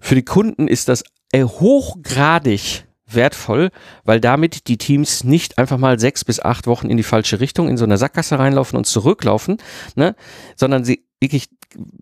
Für 0.00 0.16
die 0.16 0.24
Kunden 0.24 0.66
ist 0.66 0.88
das 0.88 1.04
hochgradig 1.32 2.84
wertvoll, 3.08 3.70
weil 4.02 4.18
damit 4.18 4.66
die 4.66 4.78
Teams 4.78 5.22
nicht 5.22 5.58
einfach 5.58 5.78
mal 5.78 6.00
sechs 6.00 6.24
bis 6.24 6.40
acht 6.40 6.66
Wochen 6.66 6.88
in 6.88 6.96
die 6.96 7.04
falsche 7.04 7.38
Richtung 7.38 7.68
in 7.68 7.76
so 7.76 7.84
einer 7.84 7.96
Sackgasse 7.96 8.40
reinlaufen 8.40 8.76
und 8.76 8.86
zurücklaufen, 8.86 9.58
ne, 9.94 10.16
sondern 10.56 10.84
sie 10.84 11.06
wirklich 11.20 11.48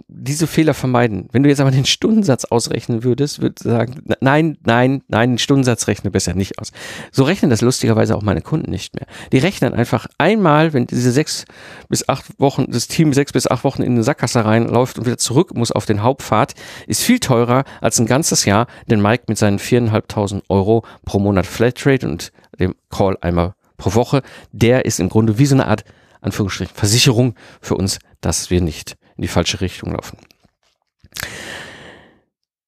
diese 0.08 0.46
Fehler 0.46 0.74
vermeiden. 0.74 1.28
Wenn 1.32 1.42
du 1.42 1.48
jetzt 1.48 1.60
aber 1.60 1.70
den 1.70 1.84
Stundensatz 1.84 2.44
ausrechnen 2.44 3.04
würdest, 3.04 3.40
würde 3.40 3.62
sagen, 3.62 4.02
nein, 4.20 4.58
nein, 4.64 5.02
nein, 5.08 5.32
den 5.32 5.38
Stundensatz 5.38 5.86
rechne 5.86 6.10
besser 6.10 6.34
nicht 6.34 6.58
aus. 6.58 6.72
So 7.12 7.24
rechnen 7.24 7.50
das 7.50 7.60
lustigerweise 7.60 8.16
auch 8.16 8.22
meine 8.22 8.42
Kunden 8.42 8.70
nicht 8.70 8.94
mehr. 8.94 9.06
Die 9.32 9.38
rechnen 9.38 9.72
einfach 9.72 10.06
einmal, 10.18 10.72
wenn 10.72 10.86
diese 10.86 11.12
sechs 11.12 11.44
bis 11.88 12.08
acht 12.08 12.24
Wochen, 12.40 12.66
das 12.68 12.88
Team 12.88 13.12
sechs 13.12 13.32
bis 13.32 13.46
acht 13.46 13.64
Wochen 13.64 13.82
in 13.82 13.92
eine 13.92 14.02
Sackgasse 14.02 14.44
reinläuft 14.44 14.98
und 14.98 15.06
wieder 15.06 15.18
zurück 15.18 15.54
muss 15.54 15.72
auf 15.72 15.86
den 15.86 16.02
Hauptpfad, 16.02 16.54
ist 16.86 17.02
viel 17.02 17.20
teurer 17.20 17.64
als 17.80 17.98
ein 18.00 18.06
ganzes 18.06 18.44
Jahr, 18.44 18.66
den 18.88 19.00
Mike 19.00 19.24
mit 19.28 19.38
seinen 19.38 19.58
viereinhalbtausend 19.58 20.44
Euro 20.48 20.84
pro 21.04 21.18
Monat 21.18 21.46
Flatrate 21.46 22.08
und 22.08 22.32
dem 22.58 22.74
Call 22.90 23.16
einmal 23.20 23.54
pro 23.76 23.94
Woche, 23.94 24.22
der 24.52 24.84
ist 24.84 25.00
im 25.00 25.08
Grunde 25.08 25.38
wie 25.38 25.46
so 25.46 25.54
eine 25.54 25.66
Art 25.66 25.84
Anführungsstrichen 26.20 26.74
Versicherung 26.74 27.34
für 27.60 27.76
uns, 27.76 27.98
dass 28.20 28.50
wir 28.50 28.60
nicht 28.60 28.96
in 29.16 29.22
die 29.22 29.28
falsche 29.28 29.60
Richtung 29.60 29.92
laufen. 29.92 30.18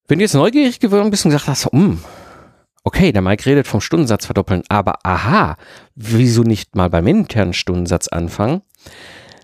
Wenn 0.08 0.18
du 0.18 0.24
jetzt 0.24 0.34
neugierig 0.34 0.78
geworden 0.78 1.10
bist 1.10 1.24
und 1.24 1.32
gesagt 1.32 1.48
hast, 1.48 1.66
hm, 1.66 2.02
okay, 2.84 3.10
der 3.10 3.22
Mike 3.22 3.46
redet 3.46 3.66
vom 3.66 3.80
Stundensatz 3.80 4.26
verdoppeln, 4.26 4.62
aber 4.68 5.04
aha, 5.04 5.56
wieso 5.96 6.42
nicht 6.42 6.76
mal 6.76 6.88
beim 6.88 7.06
internen 7.08 7.52
Stundensatz 7.52 8.08
anfangen? 8.08 8.62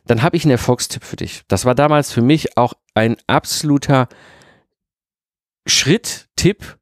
Dann 0.07 0.23
habe 0.23 0.37
ich 0.37 0.45
einen 0.45 0.53
Erfolgstipp 0.53 1.05
für 1.05 1.17
dich. 1.17 1.43
Das 1.49 1.65
war 1.65 1.75
damals 1.75 2.13
für 2.13 2.23
mich 2.23 2.57
auch 2.57 2.75
ein 2.95 3.17
absoluter 3.27 4.09
Schritt, 5.67 6.29
Tipp, 6.37 6.79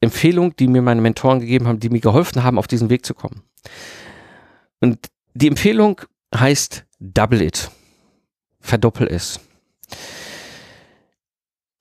Empfehlung, 0.00 0.54
die 0.56 0.68
mir 0.68 0.82
meine 0.82 1.00
Mentoren 1.00 1.40
gegeben 1.40 1.66
haben, 1.66 1.80
die 1.80 1.90
mir 1.90 2.00
geholfen 2.00 2.42
haben, 2.44 2.58
auf 2.58 2.66
diesen 2.66 2.90
Weg 2.90 3.04
zu 3.04 3.14
kommen. 3.14 3.42
Und 4.80 5.08
die 5.34 5.48
Empfehlung 5.48 6.00
heißt 6.34 6.84
Double 7.00 7.42
It 7.42 7.70
verdoppel 8.68 9.08
es. 9.08 9.40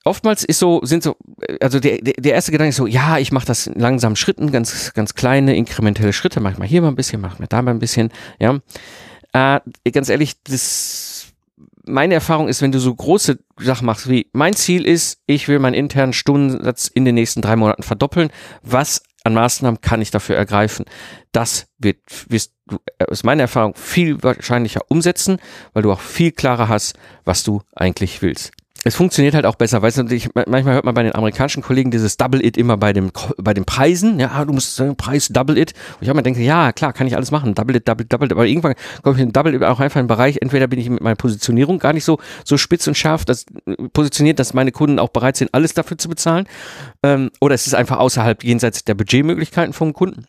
Oftmals 0.06 0.46
ist 0.46 0.60
so, 0.60 0.80
sind 0.84 1.04
so, 1.04 1.18
also 1.60 1.82
der, 1.82 1.98
der 1.98 2.34
erste 2.34 2.54
Gedanke 2.54 2.70
ist 2.70 2.78
so, 2.78 2.88
ja, 2.88 3.18
ich 3.18 3.34
mache 3.34 3.46
das 3.46 3.68
in 3.68 3.80
langsamen 3.80 4.16
Schritten, 4.16 4.52
ganz, 4.54 4.94
ganz 4.94 5.16
kleine, 5.16 5.56
inkrementelle 5.56 6.14
Schritte, 6.14 6.40
mach 6.40 6.58
mal 6.58 6.68
hier 6.68 6.82
mal 6.82 6.88
ein 6.88 6.96
bisschen, 6.96 7.20
mach 7.20 7.40
mal 7.40 7.48
da 7.48 7.62
mal 7.62 7.72
ein 7.72 7.80
bisschen, 7.80 8.10
ja. 8.40 8.60
Äh, 9.34 9.60
ganz 9.92 10.08
ehrlich, 10.08 10.42
das, 10.44 11.34
meine 11.86 12.14
Erfahrung 12.14 12.48
ist, 12.48 12.62
wenn 12.62 12.72
du 12.72 12.80
so 12.80 12.96
große 12.96 13.38
Sachen 13.60 13.86
machst 13.86 14.10
wie, 14.10 14.30
mein 14.32 14.56
Ziel 14.56 14.86
ist, 14.86 15.20
ich 15.26 15.50
will 15.50 15.60
meinen 15.60 15.74
internen 15.74 16.14
Stundensatz 16.14 16.88
in 16.88 17.04
den 17.04 17.16
nächsten 17.16 17.42
drei 17.42 17.58
Monaten 17.58 17.84
verdoppeln, 17.84 18.30
was 18.62 19.04
an 19.28 19.34
Maßnahmen 19.34 19.82
kann 19.82 20.02
ich 20.02 20.12
dafür 20.12 20.36
ergreifen? 20.36 20.86
Das 21.32 21.68
wird, 21.78 22.00
wirst 22.30 22.54
du 22.68 22.80
aus 23.10 23.24
meiner 23.24 23.44
Erfahrung 23.44 23.76
viel 23.76 24.22
wahrscheinlicher 24.24 24.82
umsetzen, 24.90 25.38
weil 25.74 25.84
du 25.84 25.92
auch 25.92 26.02
viel 26.02 26.32
klarer 26.32 26.68
hast, 26.68 26.98
was 27.24 27.44
du 27.44 27.62
eigentlich 27.76 28.22
willst 28.22 28.52
es 28.88 28.96
funktioniert 28.96 29.36
halt 29.36 29.46
auch 29.46 29.56
besser. 29.56 29.82
Weißt 29.82 29.98
du, 29.98 30.06
ich, 30.06 30.30
manchmal 30.34 30.76
hört 30.76 30.86
man 30.86 30.94
bei 30.94 31.04
den 31.04 31.14
amerikanischen 31.14 31.62
Kollegen 31.62 31.92
dieses 31.92 32.18
Double 32.18 32.44
It 32.44 32.58
immer 32.58 32.78
bei 32.78 32.94
dem, 32.94 33.12
bei 33.38 33.54
den 33.54 33.66
Preisen. 33.66 34.20
Ja, 34.20 34.46
du 34.46 34.54
musst 34.54 34.80
den 34.80 34.96
Preis 34.96 35.28
Double 35.28 35.58
It. 35.58 35.74
Und 35.96 36.04
ich 36.04 36.10
habe 36.10 36.18
mir 36.18 36.24
denke, 36.24 36.42
ja, 36.42 36.72
klar, 36.72 36.94
kann 36.94 37.06
ich 37.08 37.16
alles 37.16 37.32
machen. 37.32 37.54
Double 37.54 37.76
It, 37.76 37.88
Double 37.88 38.06
It, 38.06 38.14
Double 38.14 38.26
It. 38.28 38.32
Aber 38.32 38.46
irgendwann 38.46 38.76
komme 39.04 39.18
ich 39.18 39.22
in 39.22 39.34
Double 39.34 39.54
It 39.54 39.64
auch 39.64 39.80
einfach 39.80 40.00
in 40.00 40.04
den 40.04 40.08
Bereich. 40.08 40.38
Entweder 40.42 40.68
bin 40.68 40.80
ich 40.80 40.90
mit 40.90 41.02
meiner 41.02 41.16
Positionierung 41.16 41.80
gar 41.80 41.94
nicht 41.94 42.06
so, 42.06 42.20
so 42.46 42.58
spitz 42.58 42.88
und 42.88 42.96
scharf, 42.96 43.26
dass, 43.26 43.46
positioniert, 43.94 44.40
dass 44.40 44.54
meine 44.54 44.72
Kunden 44.72 45.00
auch 45.00 45.10
bereit 45.10 45.38
sind, 45.38 45.54
alles 45.54 45.74
dafür 45.74 45.98
zu 45.98 46.08
bezahlen. 46.08 46.48
Ähm, 47.04 47.32
oder 47.42 47.56
es 47.56 47.68
ist 47.68 47.74
einfach 47.74 48.00
außerhalb 48.00 48.44
jenseits 48.44 48.86
der 48.86 48.96
Budgetmöglichkeiten 48.96 49.74
vom 49.74 49.94
Kunden. 49.94 50.26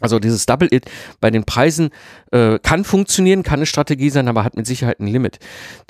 Also 0.00 0.18
dieses 0.18 0.46
Double 0.46 0.68
It 0.70 0.90
bei 1.20 1.30
den 1.30 1.44
Preisen 1.44 1.90
äh, 2.32 2.58
kann 2.58 2.84
funktionieren, 2.84 3.42
kann 3.42 3.60
eine 3.60 3.66
Strategie 3.66 4.10
sein, 4.10 4.28
aber 4.28 4.44
hat 4.44 4.56
mit 4.56 4.66
Sicherheit 4.66 5.00
ein 5.00 5.06
Limit. 5.06 5.38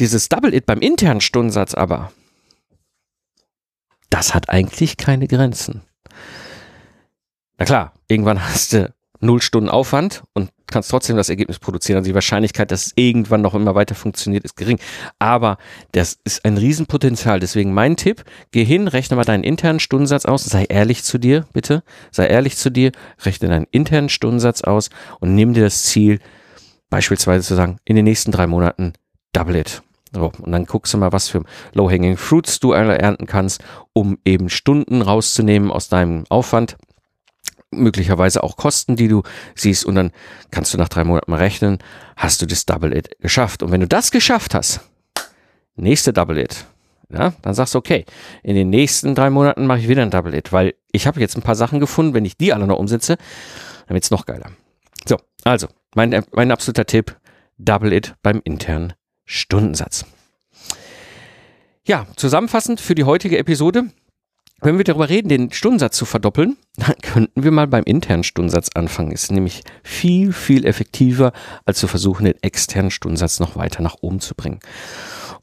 Dieses 0.00 0.28
Double 0.28 0.54
It 0.54 0.66
beim 0.66 0.80
internen 0.80 1.20
Stundensatz 1.20 1.74
aber, 1.74 2.12
das 4.10 4.34
hat 4.34 4.48
eigentlich 4.48 4.96
keine 4.96 5.28
Grenzen. 5.28 5.82
Na 7.58 7.64
klar, 7.64 7.94
irgendwann 8.08 8.42
hast 8.48 8.72
du 8.72 8.92
null 9.20 9.40
Stunden 9.40 9.68
Aufwand 9.68 10.24
und 10.34 10.50
kannst 10.70 10.90
trotzdem 10.90 11.16
das 11.16 11.28
Ergebnis 11.28 11.58
produzieren. 11.58 11.98
Also 11.98 12.08
die 12.08 12.14
Wahrscheinlichkeit, 12.14 12.70
dass 12.70 12.86
es 12.86 12.92
irgendwann 12.96 13.42
noch 13.42 13.54
immer 13.54 13.74
weiter 13.74 13.94
funktioniert, 13.94 14.44
ist 14.44 14.56
gering. 14.56 14.78
Aber 15.18 15.58
das 15.92 16.18
ist 16.24 16.44
ein 16.44 16.56
Riesenpotenzial. 16.56 17.40
Deswegen 17.40 17.72
mein 17.72 17.96
Tipp, 17.96 18.24
geh 18.52 18.64
hin, 18.64 18.88
rechne 18.88 19.16
mal 19.16 19.24
deinen 19.24 19.44
internen 19.44 19.80
Stundensatz 19.80 20.24
aus, 20.24 20.44
sei 20.44 20.64
ehrlich 20.64 21.04
zu 21.04 21.18
dir, 21.18 21.46
bitte. 21.52 21.82
Sei 22.10 22.26
ehrlich 22.26 22.56
zu 22.56 22.70
dir, 22.70 22.92
rechne 23.24 23.48
deinen 23.48 23.66
internen 23.70 24.08
Stundensatz 24.08 24.62
aus 24.62 24.90
und 25.20 25.34
nimm 25.34 25.54
dir 25.54 25.64
das 25.64 25.84
Ziel, 25.84 26.20
beispielsweise 26.88 27.46
zu 27.46 27.54
sagen, 27.54 27.78
in 27.84 27.96
den 27.96 28.04
nächsten 28.04 28.32
drei 28.32 28.46
Monaten 28.46 28.94
double 29.32 29.56
it. 29.56 29.82
So, 30.12 30.32
und 30.42 30.50
dann 30.50 30.66
guckst 30.66 30.92
du 30.92 30.98
mal, 30.98 31.12
was 31.12 31.28
für 31.28 31.44
Low-Hanging 31.74 32.16
Fruits 32.16 32.58
du 32.58 32.72
ernten 32.72 33.26
kannst, 33.26 33.62
um 33.92 34.18
eben 34.24 34.48
Stunden 34.48 35.02
rauszunehmen 35.02 35.70
aus 35.70 35.88
deinem 35.88 36.24
Aufwand 36.28 36.76
möglicherweise 37.70 38.42
auch 38.42 38.56
Kosten, 38.56 38.96
die 38.96 39.08
du 39.08 39.22
siehst 39.54 39.84
und 39.84 39.94
dann 39.94 40.10
kannst 40.50 40.74
du 40.74 40.78
nach 40.78 40.88
drei 40.88 41.04
Monaten 41.04 41.30
mal 41.30 41.38
rechnen, 41.38 41.78
hast 42.16 42.42
du 42.42 42.46
das 42.46 42.66
Double 42.66 42.96
It 42.96 43.16
geschafft. 43.20 43.62
Und 43.62 43.70
wenn 43.70 43.80
du 43.80 43.88
das 43.88 44.10
geschafft 44.10 44.54
hast, 44.54 44.80
nächste 45.76 46.12
Double 46.12 46.38
It, 46.38 46.66
ja, 47.12 47.32
dann 47.42 47.54
sagst 47.54 47.74
du, 47.74 47.78
okay, 47.78 48.04
in 48.42 48.54
den 48.54 48.70
nächsten 48.70 49.14
drei 49.14 49.30
Monaten 49.30 49.66
mache 49.66 49.80
ich 49.80 49.88
wieder 49.88 50.02
ein 50.02 50.10
Double 50.10 50.34
It, 50.34 50.52
weil 50.52 50.74
ich 50.92 51.06
habe 51.06 51.20
jetzt 51.20 51.36
ein 51.36 51.42
paar 51.42 51.54
Sachen 51.54 51.80
gefunden, 51.80 52.14
wenn 52.14 52.24
ich 52.24 52.36
die 52.36 52.52
alle 52.52 52.66
noch 52.66 52.78
umsetze, 52.78 53.16
dann 53.86 53.94
wird 53.94 54.04
es 54.04 54.10
noch 54.10 54.26
geiler. 54.26 54.50
So, 55.06 55.16
also, 55.44 55.68
mein, 55.94 56.24
mein 56.32 56.52
absoluter 56.52 56.86
Tipp, 56.86 57.16
Double 57.58 57.92
It 57.92 58.14
beim 58.22 58.40
internen 58.44 58.94
Stundensatz. 59.24 60.04
Ja, 61.86 62.06
zusammenfassend 62.16 62.80
für 62.80 62.94
die 62.94 63.04
heutige 63.04 63.38
Episode. 63.38 63.90
Wenn 64.62 64.76
wir 64.76 64.84
darüber 64.84 65.08
reden, 65.08 65.28
den 65.28 65.52
Stundensatz 65.52 65.96
zu 65.96 66.04
verdoppeln, 66.04 66.56
dann 66.76 66.96
könnten 67.02 67.42
wir 67.42 67.50
mal 67.50 67.66
beim 67.66 67.84
internen 67.84 68.24
Stundensatz 68.24 68.68
anfangen. 68.74 69.12
Ist 69.12 69.32
nämlich 69.32 69.62
viel, 69.82 70.32
viel 70.32 70.66
effektiver, 70.66 71.32
als 71.64 71.78
zu 71.78 71.86
versuchen, 71.86 72.24
den 72.24 72.42
externen 72.42 72.90
Stundensatz 72.90 73.40
noch 73.40 73.56
weiter 73.56 73.82
nach 73.82 73.96
oben 74.02 74.20
zu 74.20 74.34
bringen. 74.34 74.60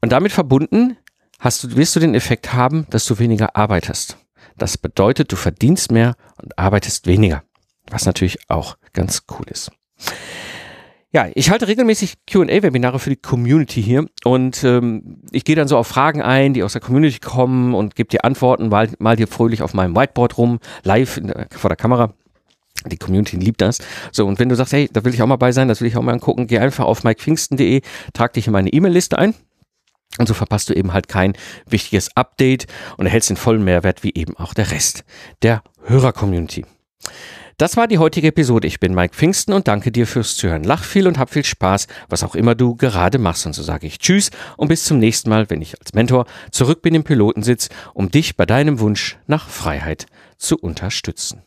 Und 0.01 0.11
damit 0.11 0.31
verbunden 0.31 0.97
hast 1.39 1.63
du, 1.63 1.75
wirst 1.75 1.95
du 1.95 1.99
den 1.99 2.15
Effekt 2.15 2.53
haben, 2.53 2.85
dass 2.89 3.05
du 3.05 3.17
weniger 3.17 3.55
arbeitest. 3.55 4.17
Das 4.57 4.77
bedeutet, 4.77 5.31
du 5.31 5.35
verdienst 5.35 5.91
mehr 5.91 6.15
und 6.41 6.57
arbeitest 6.57 7.07
weniger. 7.07 7.43
Was 7.89 8.05
natürlich 8.05 8.37
auch 8.49 8.77
ganz 8.93 9.23
cool 9.31 9.45
ist. 9.49 9.71
Ja, 11.17 11.31
ich 11.33 11.49
halte 11.49 11.67
regelmäßig 11.67 12.13
QA-Webinare 12.27 12.99
für 12.99 13.09
die 13.09 13.15
Community 13.15 13.81
hier 13.81 14.05
und 14.23 14.63
ähm, 14.63 15.23
ich 15.31 15.45
gehe 15.45 15.55
dann 15.55 15.67
so 15.67 15.75
auf 15.75 15.87
Fragen 15.87 16.21
ein, 16.21 16.53
die 16.53 16.61
aus 16.61 16.73
der 16.73 16.81
Community 16.81 17.17
kommen 17.17 17.73
und 17.73 17.95
gebe 17.95 18.07
dir 18.07 18.23
Antworten, 18.23 18.69
mal, 18.69 18.91
mal 18.99 19.15
dir 19.15 19.25
fröhlich 19.25 19.63
auf 19.63 19.73
meinem 19.73 19.95
Whiteboard 19.95 20.37
rum, 20.37 20.59
live 20.83 21.19
der, 21.19 21.47
vor 21.49 21.71
der 21.71 21.75
Kamera. 21.75 22.13
Die 22.85 22.97
Community 22.97 23.35
liebt 23.35 23.61
das. 23.61 23.79
So, 24.11 24.27
und 24.27 24.37
wenn 24.37 24.47
du 24.47 24.55
sagst, 24.55 24.73
hey, 24.73 24.91
da 24.93 25.03
will 25.03 25.11
ich 25.11 25.23
auch 25.23 25.25
mal 25.25 25.37
bei 25.37 25.51
sein, 25.51 25.67
das 25.67 25.81
will 25.81 25.87
ich 25.87 25.97
auch 25.97 26.03
mal 26.03 26.11
angucken, 26.11 26.45
geh 26.45 26.59
einfach 26.59 26.85
auf 26.85 27.03
mikepfingsten.de, 27.03 27.81
trag 28.13 28.33
dich 28.33 28.45
in 28.45 28.53
meine 28.53 28.71
E-Mail-Liste 28.71 29.17
ein. 29.17 29.33
Und 30.19 30.27
so 30.27 30.35
verpasst 30.35 30.69
du 30.69 30.75
eben 30.75 30.93
halt 30.93 31.07
kein 31.07 31.33
wichtiges 31.67 32.15
Update 32.15 32.67
und 32.97 33.07
erhältst 33.07 33.31
den 33.31 33.37
vollen 33.37 33.63
Mehrwert 33.63 34.03
wie 34.03 34.13
eben 34.13 34.37
auch 34.37 34.53
der 34.53 34.69
Rest 34.69 35.03
der 35.41 35.63
Hörer-Community. 35.87 36.63
Das 37.59 37.75
war 37.75 37.87
die 37.87 37.97
heutige 37.97 38.27
Episode. 38.27 38.67
Ich 38.67 38.79
bin 38.79 38.93
Mike 38.93 39.15
Pfingsten 39.15 39.51
und 39.51 39.67
danke 39.67 39.91
dir 39.91 40.05
fürs 40.05 40.35
Zuhören. 40.35 40.63
Lach 40.63 40.83
viel 40.83 41.07
und 41.07 41.17
hab 41.17 41.31
viel 41.31 41.43
Spaß, 41.43 41.87
was 42.07 42.21
auch 42.21 42.35
immer 42.35 42.53
du 42.53 42.75
gerade 42.75 43.17
machst. 43.17 43.47
Und 43.47 43.53
so 43.53 43.63
sage 43.63 43.87
ich 43.87 43.97
Tschüss 43.97 44.29
und 44.57 44.67
bis 44.67 44.85
zum 44.85 44.99
nächsten 44.99 45.31
Mal, 45.31 45.49
wenn 45.49 45.63
ich 45.63 45.79
als 45.79 45.95
Mentor 45.95 46.27
zurück 46.51 46.83
bin 46.83 46.93
im 46.93 47.03
Pilotensitz, 47.03 47.69
um 47.95 48.11
dich 48.11 48.37
bei 48.37 48.45
deinem 48.45 48.79
Wunsch 48.79 49.17
nach 49.25 49.49
Freiheit 49.49 50.05
zu 50.37 50.55
unterstützen. 50.55 51.46